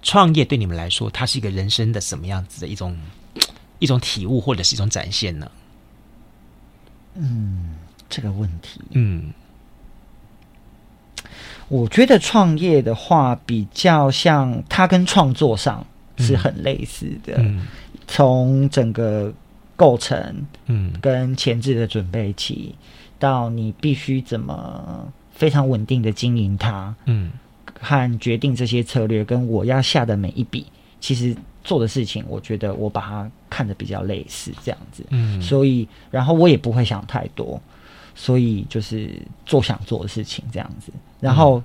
[0.04, 2.96] 创业对你们来说，它是一个人生的什么样子的一种
[3.80, 5.50] 一种体悟，或者是一种展现呢？
[7.16, 7.78] 嗯，
[8.08, 9.34] 这个问题，嗯。
[11.72, 15.86] 我觉得创业的话，比较像它跟创作上
[16.17, 17.36] 是很类似的。
[17.38, 17.65] 嗯，
[18.09, 19.34] 从整个
[19.78, 22.76] 构成，嗯，跟前置的准备期，
[23.17, 27.32] 到你必须怎么非常稳定的经营它，嗯，
[27.80, 30.65] 和决定这些策略，跟我要下的每一笔，
[30.99, 35.05] 其实做的事情，我觉得我把它看得比较类似这样子。
[35.11, 37.61] 嗯，所以，然后我也不会想太多。
[38.13, 39.09] 所以就是
[39.45, 40.91] 做想做的事情这样子，
[41.22, 41.63] 然后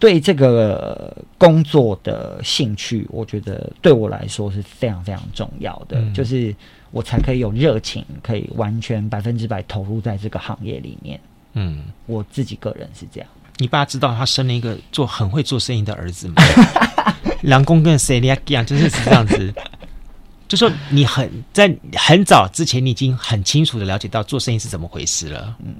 [0.00, 6.52] 对这个工作的兴趣，我觉得对我来说是非常非常重要的，嗯、就是
[6.90, 11.20] 我才可以有热情，可以完全百分之百投入在这个行业里面。
[11.52, 13.28] 嗯，我自己个人是这样。
[13.58, 16.42] 你爸知道他生了一个做很会做生意的儿子吗？
[17.42, 19.54] 两公跟谁一样，就是是这样子。
[20.48, 25.56] 就说你很在很早之前，你已经很清楚的了解到做生意是怎么回事了。
[25.64, 25.74] 嗯，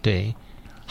[0.00, 0.34] 对。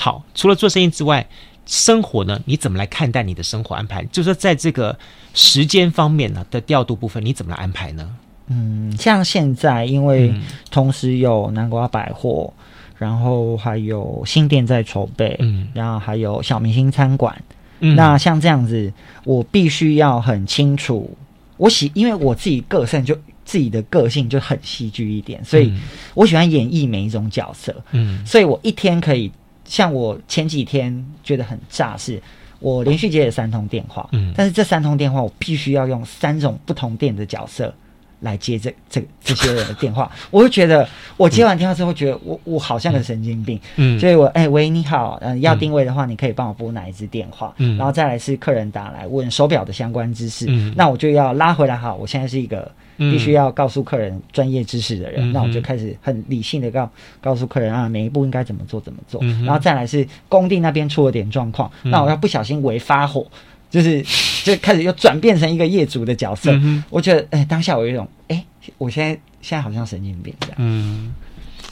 [0.02, 1.28] 好，除了做生意之外，
[1.66, 2.40] 生活呢？
[2.46, 4.02] 你怎么来看待你的生活安排？
[4.06, 4.98] 就是说，在这个
[5.34, 8.10] 时间方面呢的调度部分，你怎么来安排呢？
[8.48, 10.34] 嗯，像现在，因为
[10.72, 12.54] 同时有南瓜百货，
[12.98, 17.36] 然后还有新店在筹备，嗯，然后还有小明星餐馆。
[17.82, 18.94] 嗯，那像这样子，
[19.26, 21.14] 我必须要很清楚。
[21.58, 25.74] 我喜，因为我自己个性就自己的个性就很戏剧一点，所以
[26.14, 27.76] 我喜欢演绎每一种角色。
[27.92, 29.30] 嗯，所以我一天可以
[29.70, 32.20] 像我前几天觉得很炸，是
[32.60, 37.74] 我连续接了三通电话，嗯，但是这三通电话我必须要用三种不同店的角色。
[38.22, 56.92] 来接这这这些人的电话， 我会觉得我接完电话之后，觉得我我好像个神经病，嗯，所以我哎、欸、喂你好，嗯、呃，要定位的话，你可以帮我拨哪一支电话，嗯，然后再来是客人打来问手表的相关知识，嗯，那我就要拉回来，好，我现在是一个必须要告诉客人专业知识的人，嗯，那我就开始很理性的告
[57.22, 63.26] 告诉客人啊，每一步应该怎么做怎么做，嗯，然后再来是工地那边出了点状况，嗯，那我要不小心违发火。
[63.72, 64.04] 就是
[64.50, 71.14] 就开始又转变成一个业主的角色，嗯、我觉得哎、欸，当下我有一种哎、欸，我现在现在好像神经病这样，嗯，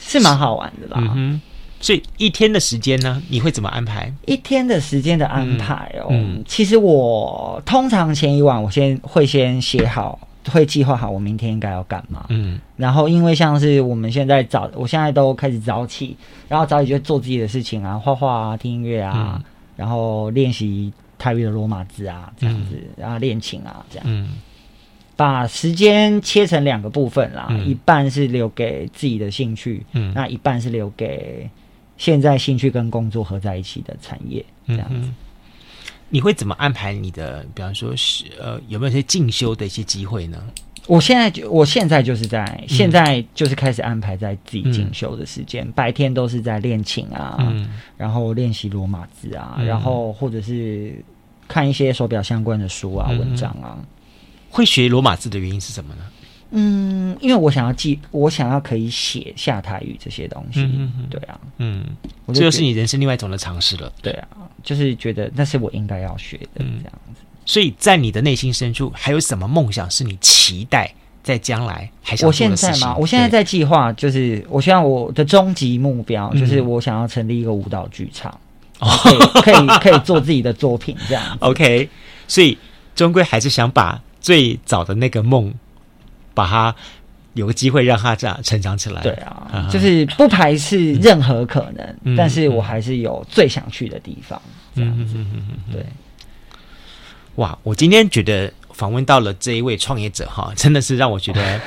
[0.00, 1.12] 是蛮好玩的啦。
[1.16, 1.40] 嗯，
[1.80, 4.12] 所以一天的时间呢，你会怎么安排？
[4.26, 10.18] 一天的时间的安排哦，嗯嗯、其实我通常前一晚我先会先写好，
[10.50, 12.26] 会计划好我明天应该要干嘛。
[12.30, 16.16] 嗯，然后因为像是我们现在早，我现在都开始早起，
[16.48, 19.44] 然后早起就做自己的事情啊，画画啊，听音乐啊，嗯、
[19.76, 20.92] 然后练习。
[21.18, 24.38] 泰语的罗马字啊，这样子，嗯、然后练琴啊，这样，嗯、
[25.16, 31.50] 把时间切成两个部分啦，嗯、一半是留给自己的兴趣，嗯，那一半是留给
[31.96, 34.94] 现在兴趣跟工作合在一起的产业，这样子。
[34.94, 35.14] 嗯、
[36.08, 37.44] 你会怎么安排你的？
[37.54, 40.42] 比方说是呃，有没有一些进修的一些机会呢？
[40.88, 50.94] 我现在就，我现在就是在，嗯、现在就是开始安排在自己进修的时间，嗯、白天都是在练琴啊，嗯、然后练习罗马字啊，嗯、然后或者是
[51.46, 53.78] 看一些手表相关的书啊、嗯、文章啊。
[54.50, 56.00] 会学罗马字的原因是什么呢？
[56.52, 60.66] 嗯，因为我想要记，我想要可以写下台语这些东西。
[61.10, 61.84] 对啊，嗯，
[62.28, 63.92] 这就，就是你人生另外一种的尝试了。
[64.00, 64.28] 对啊，
[64.62, 67.20] 就是觉得那是我应该要学的这样子。
[67.48, 70.92] 所以在你的内心深处，还有什么梦想是你期待
[71.22, 78.38] 在将来还想我现在嘛，我现在在计划，就是我希望我的终极目标就是我想要成立一个舞蹈剧场，
[78.80, 81.38] 嗯、可以可以可以做自己的作品这样。
[81.40, 81.88] OK，
[82.26, 82.56] 所以
[82.94, 85.50] 终归还是想把最早的那个梦，
[86.34, 86.74] 把它
[87.32, 89.00] 有个机会让它这样成长起来。
[89.00, 94.38] 对啊，嗯、就是不排斥任何可能，嗯、但是我还是有最想去的地方。
[94.74, 95.14] 这样子，
[95.72, 95.82] 对。
[97.38, 98.52] 哇，我今天觉得。
[98.78, 101.60] 访问到了这一位创业者哈， 真的是让我觉得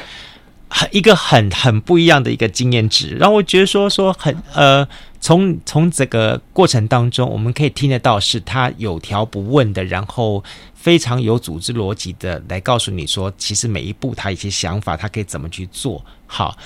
[0.70, 4.88] 很一个很很不一样的一个经验值，让我觉得说说很呃，
[5.20, 10.42] 从从这个过程当中，我们可以听得到是他有条不紊的，然后
[10.74, 16.58] 非常有组织逻辑的来告诉你说，其实每一步他一些想法，他可以怎么去做好。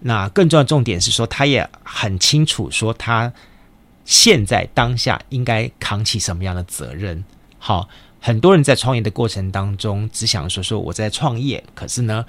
[0.00, 3.32] 那更重要的重点是说，他也很清楚说他
[4.04, 7.24] 现在当下应该扛起什么样的责任。
[7.58, 7.88] 好。
[8.26, 12.24] 很多人在创业的过程当中，只想说说我在创业，可是呢，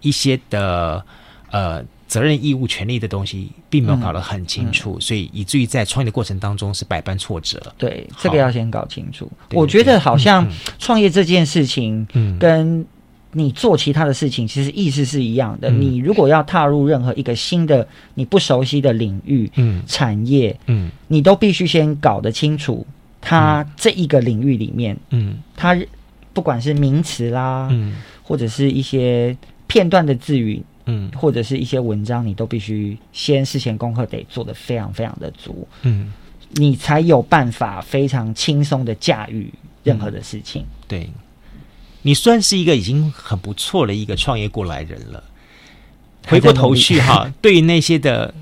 [0.00, 1.06] 一些的
[1.52, 7.72] 呃责任、义务、权利的东西，并没有搞得很清楚，嗯嗯、所以以至于在创业的过程当中是百般挫折。
[7.78, 9.30] 对，这个要先搞清楚。
[9.52, 10.44] 我觉得好像
[10.80, 12.84] 创业这件事情，嗯，跟
[13.30, 15.70] 你做其他的事情，其实意思是一样的。
[15.70, 22.84] 嗯、你如果要踏入任何一个新的你不熟悉的领域、嗯，产业，嗯，你都必须先搞得清楚。
[23.22, 25.78] 他这一个领域里面，嗯，他
[26.34, 29.34] 不管是名词啦，嗯，或者是一些
[29.68, 36.12] 片段的字语，嗯，或者是一些文章，你都必须先事前功课得做的非常非常的足，嗯，
[36.54, 39.50] 你才有办法非常轻松的驾驭
[39.84, 40.62] 任何的事情。
[40.62, 41.10] 嗯、对，
[42.02, 45.22] 你算是一个已经很不错的一个创业过来人了。
[46.26, 48.34] 回过头去哈， 对于那些的，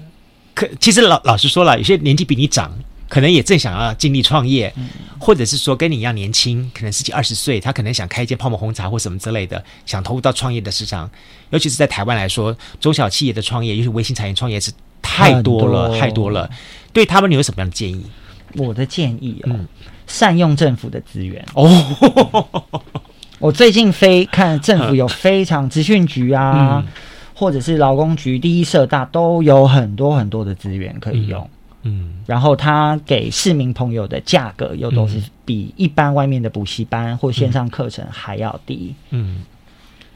[0.54, 2.72] 可其实老老实说了，有些年纪比你长。
[3.10, 4.72] 可能也正想要尽力创业，
[5.18, 11.10] 或者是说跟你一样年轻，可能十几二十岁，他可能想开一间泡沫红茶或什么之类的，想投入到创业的市场。
[11.50, 14.70] 尤其是在台湾来说，中小企业的创业，尤其微型产业创业是
[15.02, 16.48] 太多了，多太多了。
[16.92, 18.06] 对他们，你有什么样的建议？
[18.54, 19.66] 我的建议哦，嗯、
[20.06, 22.46] 善用政府的资源哦。
[23.40, 26.92] 我最近非看政府有 非常资讯局啊，嗯、
[27.34, 31.42] 或者是劳工局、第一社大都有很多很多的资源可以用。
[31.42, 31.50] 嗯
[31.82, 38.94] 嗯，然后他给市民朋友的价格又都是比一般外面的补习班或线上课程还要低。
[39.10, 39.42] 嗯，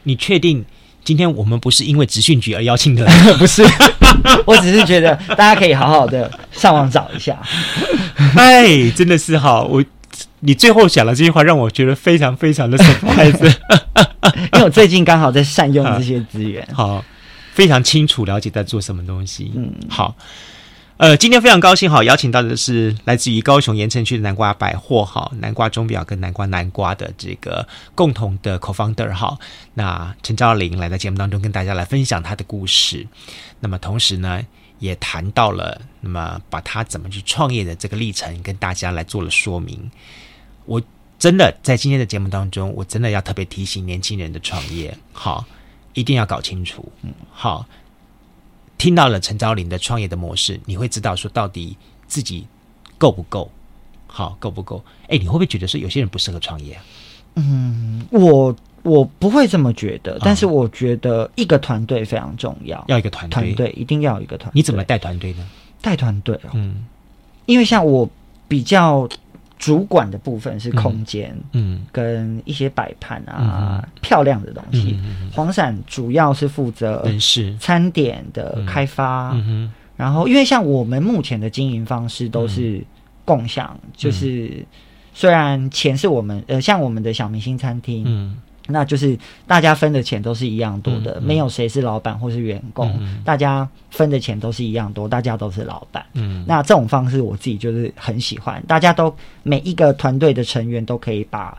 [0.03, 0.65] 你确定
[1.03, 3.07] 今天我们不是因为职训局而邀请的？
[3.39, 3.63] 不是，
[4.45, 7.41] 我只是觉得大家可以好好的上网找一下。
[8.37, 9.83] 哎，真的是哈，我
[10.41, 13.55] 你最后讲了这句话让我觉得非常非常的 surprise，
[14.53, 17.03] 因为我最近刚好在善用这些资源，好，
[17.53, 19.51] 非常清楚了解在做什么东西。
[19.55, 20.15] 嗯，好。
[21.05, 29.39] 呃，今天非常高兴哈，邀请到的是来自于高雄盐埕区的南瓜百货哈，南瓜钟表跟南瓜南瓜的这个共同的 co-founder 哈，
[29.75, 33.07] 那陈昭麟来到节目当中跟大家来分享他的故事，
[33.61, 34.41] 那么同时呢，
[34.79, 39.91] 也谈到了那么把他怎么去创业的这个历程跟大家来做了说明。
[40.65, 40.81] 我
[41.19, 45.45] 真的在今天的节目当中，我真的要特别提醒年轻人的创业，好，
[45.93, 47.67] 一定要搞清楚，嗯，好。
[48.79, 52.47] 听到了陈昭林的创业的模式，你会知道说到底自己
[52.99, 53.51] 够不够
[54.07, 54.83] 好，够不够？
[55.09, 56.83] 哎，你会不会觉得说有些人不适合创业啊？
[57.37, 64.53] 嗯，我我不会这么觉得，但是我觉得一个团队非常重要，要一个团队，团队一定要有一个团队。
[64.55, 65.45] 你怎么带团队呢？
[65.81, 66.85] 带团队哦，嗯，
[67.47, 68.09] 因为像我
[68.49, 69.09] 比较。
[69.65, 75.01] 主管的部分是空间，嗯，跟一些摆盘啊，嗯、漂亮的东西。
[75.33, 79.35] 黄闪主要是负责是餐点的开发，
[79.97, 82.85] 然后因为像我们目前的经营方式都是
[83.25, 84.63] 共享，嗯、就是
[85.15, 88.37] 虽然钱是我们，呃，像我们的小明星餐厅，嗯。
[88.67, 96.05] 那就是大家分的钱都是一样多的，嗯嗯、没有谁是老板或是员工，嗯、大家分的钱都是一样多，大家都是老板。
[96.15, 101.57] 嗯，那这种方式我自己就是很喜欢，大家都每一个团队的成员都可以把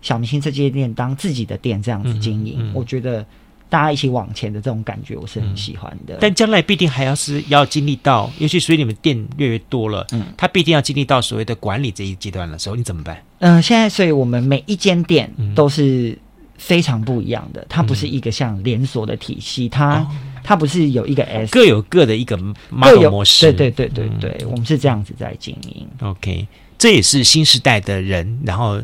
[0.00, 3.26] 小明星这间店当自己的店这样子经营，我觉得
[3.68, 6.14] 大家一起往前的这种感觉我是很喜欢的。
[6.14, 13.20] 嗯、但将来必定还要是要经历到，尤其所以你们店越来越多了，嗯，他必定要经历到所谓的管理这一阶段的时候，你怎么办？
[13.40, 16.16] 嗯、呃，现在所以我们每一间店都是。
[16.58, 20.06] 非常不一样的，它不是一个像连锁的体系，嗯、它
[20.44, 22.36] 它不是有一个 S，各有各的一个
[22.68, 25.86] model 模式，对对对对对，嗯、我们是这样子在经营。
[26.00, 26.46] OK，
[26.76, 28.78] 这也是新时代的人，然后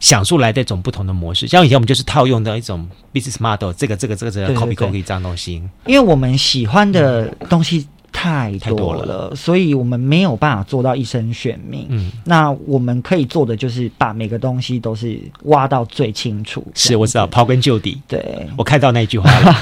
[0.00, 1.46] 想出来的一种不同的模式。
[1.46, 5.62] 像以前我们就是套用的一种 business model，这个这个这个这个 copy copy 这样东西。
[5.86, 7.86] 因为我们喜欢的东西。
[8.14, 11.86] 太多了，所以我们没有办法做到一生悬命。
[11.90, 16.64] 嗯，那我们可以做的就是把每个东西都是挖到最清楚。
[16.74, 18.00] 是，我知道，刨根究底。
[18.08, 19.54] 对，我看到那句话了。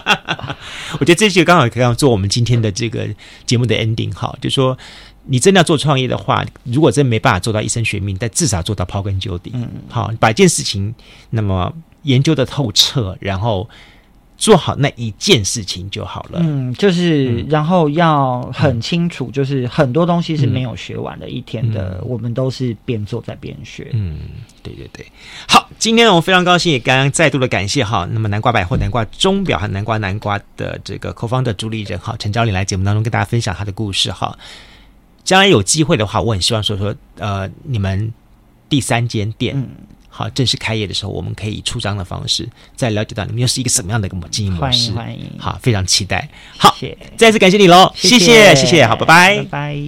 [1.00, 3.08] 我觉得这句刚好可以做我们今天的这个
[3.46, 4.12] 节目的 ending。
[4.14, 4.76] 好，就是说
[5.24, 9.52] 你真的要做创业的话，如果真没办法做到一生悬命，但至少做到刨根究底。
[9.54, 10.92] 嗯，好，把一件事情
[11.30, 13.68] 那么研究的透彻，然后。
[14.42, 16.40] 做好那一件事情就好了。
[16.42, 21.30] 嗯，就是，然后要很清楚，就是很多东西是没有学完的。
[21.30, 23.86] 一天的，我们都是边做在边学。
[23.92, 24.18] 嗯，
[24.60, 25.06] 对对对。
[25.46, 28.04] 好，今天我非常高兴，也刚刚再度的感谢哈。
[28.10, 34.36] 那么南瓜百货、南瓜钟表和南瓜南瓜的这个 co-founder 主理人哈陈昭伶来节目当中跟大家分享他的故事哈。
[35.22, 38.12] 将来有机会的话，我很希望说说呃，你们
[38.68, 39.56] 第三间店。
[40.12, 42.46] 嗯好，正式开业的时候，我们可以以出张的方式
[42.76, 44.92] 再了解到你们又是一个什么样的一个经营模式。
[44.92, 46.28] 欢迎欢迎，好，非常期待。
[46.58, 49.78] 好，谢谢再次感谢你喽，谢谢谢谢，好，拜拜拜拜。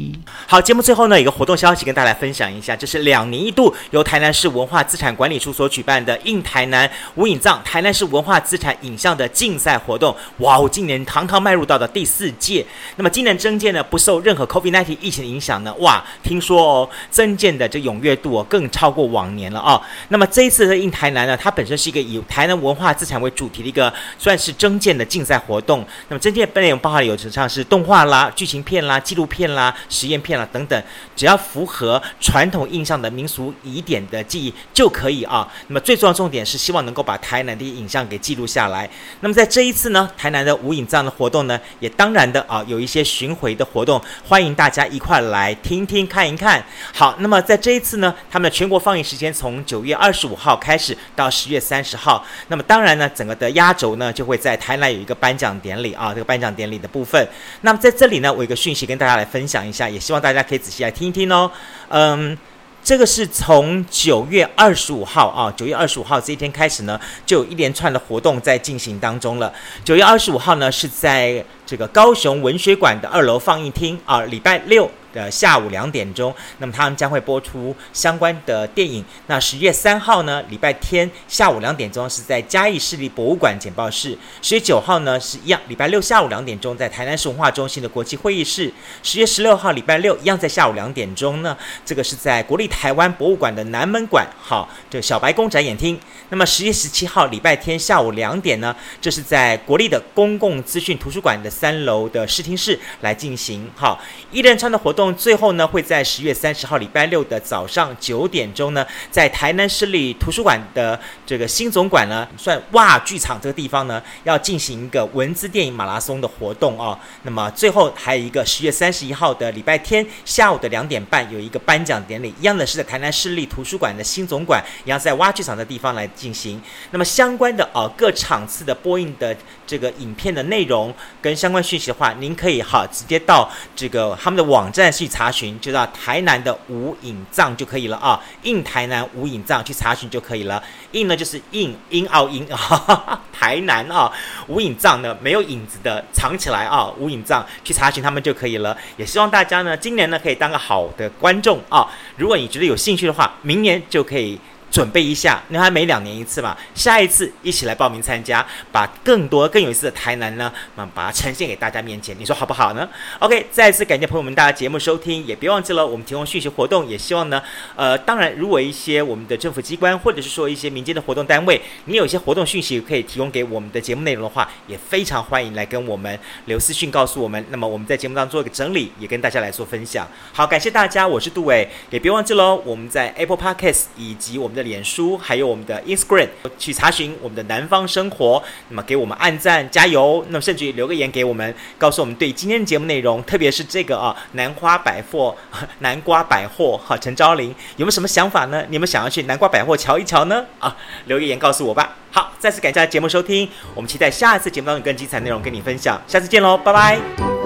[0.46, 10.16] 好，节目最后呢，有个活动消息跟大家分享一下，这是两年一度由台南市文化资产管理处所举办的“印台南无影藏”台南市文化资产影像的竞赛活动。
[10.38, 12.64] 哇哦，今年堂堂迈入到的第四届。
[12.96, 19.82] 那么今年征件呢，不受任何 COVID-19 疫情的影响呢，哇，听说哦，增件的这踊跃度哦，更超过往年了啊、哦。
[20.14, 25.84] 那么这一次的印台南呢，它本身是一个以台南文化资产为主题的一个算是征件的竞赛活动。
[26.08, 30.80] 那么征件内容包含有像是动画啦、剧情片啦、纪录片啦、实验片啦等等，
[31.16, 35.52] 只要符合传统印象的民俗疑点的记忆就可以啊。
[35.66, 38.88] 那么最重要重点是希望能够把台南的影像给记录下来。
[39.18, 46.64] 那么在这一次呢，台南的无影藏的活动呢，也当然的啊有一些巡回的活动，欢迎大家一块来听听看一看。
[46.92, 50.58] 好，那么在这一次呢，他们的全国放映时间从九月二二十五号。
[50.64, 57.26] 开始到十月三十号，那么当然呢，整个的压轴呢就会在台南有一个颁奖典礼啊，这个颁奖典礼的部分。
[57.60, 61.50] 那么在这里呢，我有个讯息跟大家来分享一下，也希望大家可以仔细来听一听哦。
[61.88, 62.38] 嗯，
[62.82, 69.52] 这个是从九月二十五号啊，九月二十五号这一天开始呢，就有一连串的活动在进行当中了。
[69.84, 74.90] 九月二十五号呢是在这个高雄文学馆的二楼放映厅啊，礼拜六。
[75.14, 79.02] 的下午两点钟，那么他们将会播出相关的电影。
[79.28, 84.18] 那十月三号呢，礼拜天下午两点钟是在嘉义市立博物馆简报室。
[84.42, 88.72] 十月九号呢是一样，礼拜六下午两点钟在台南市文化中心的国际会议室。
[89.04, 91.56] 十月十六号礼拜六一样在下午两点钟呢，
[91.86, 95.96] 这个是在国立台湾博物馆的南门馆，好，这小白宫展演厅。
[96.30, 103.70] 那么十月十七号礼拜天下午两点呢，这是在国立的公共资讯图书馆的三楼的视听室来进行。
[103.76, 104.00] 好，
[104.32, 105.03] 一连串的活动。
[105.12, 116.96] 最后呢，会在十月三十号礼拜六的早上九点钟呢，在台南市立图书馆的这个新总馆呢，算哇剧场这个地方呢，要进行一个文字电影马拉松的活动哦。
[117.22, 126.62] 那么最后还有一个十月三十一号的礼拜天下午的两点半，有一个颁奖典礼，一样的是在台南市立图书馆的新总馆，一样在哇剧场的地方来进行。
[126.92, 129.36] 那么相关的哦各场次的播映的
[129.66, 134.93] 这个影片的内容跟相关讯息的话，您可以好直接到这个他们的网站。
[134.96, 140.62] 去查询就到台南的无影藏就可以了啊，印台南无影藏去查询就可以了。
[140.92, 144.10] 印呢就是印音奥音啊， 台南啊
[144.46, 148.76] 无影藏呢没有影子的藏起来啊，无影藏去查询他们就可以了。
[148.96, 151.86] 也希望大家呢今年呢可以当个好的观众啊，
[152.16, 154.38] 如果你觉得有兴趣的话，明年就可以。
[154.74, 162.88] 准备一下，那还每两年一次嘛，下一次一起来报名参加，把更多更有意思的台南呢，把它呈现给大家面前，你说好不好呢
[163.20, 167.40] ？OK，再次感谢朋友们大家节目收听，也别忘记了我们提供讯息活动，也希望呢，
[167.76, 180.04] 呃，当然如果一些我们的政府机关或者是说一些民间的活动单位，你有一些活动讯息可以提供给我们的节目内容的话，也非常欢迎来跟我们留私讯告诉我们，那么我们在节目当中做一个整理，也跟大家来做分享。
[180.32, 184.63] 好，感谢大家，我是杜伟，也别忘记喽，我们在 Apple Podcast 以及我们的。
[184.64, 195.36] 脸书还有我们的 Instagram 去查询我们的南方生活，那么给我们按赞加油，那么甚至于留个言给我们，告诉我们对今天的节目内容，特别是这个啊南瓜百货、
[195.78, 198.64] 南瓜百货哈陈昭林有没有什么想法呢？
[198.68, 200.44] 你们想要去南瓜百货瞧一瞧呢？
[200.58, 201.96] 啊，留个言告诉我吧。
[202.10, 207.43] 好，再次感谢节目收听，我们期待下一次节目当中更精彩内容跟你分享，下次见喽，拜拜。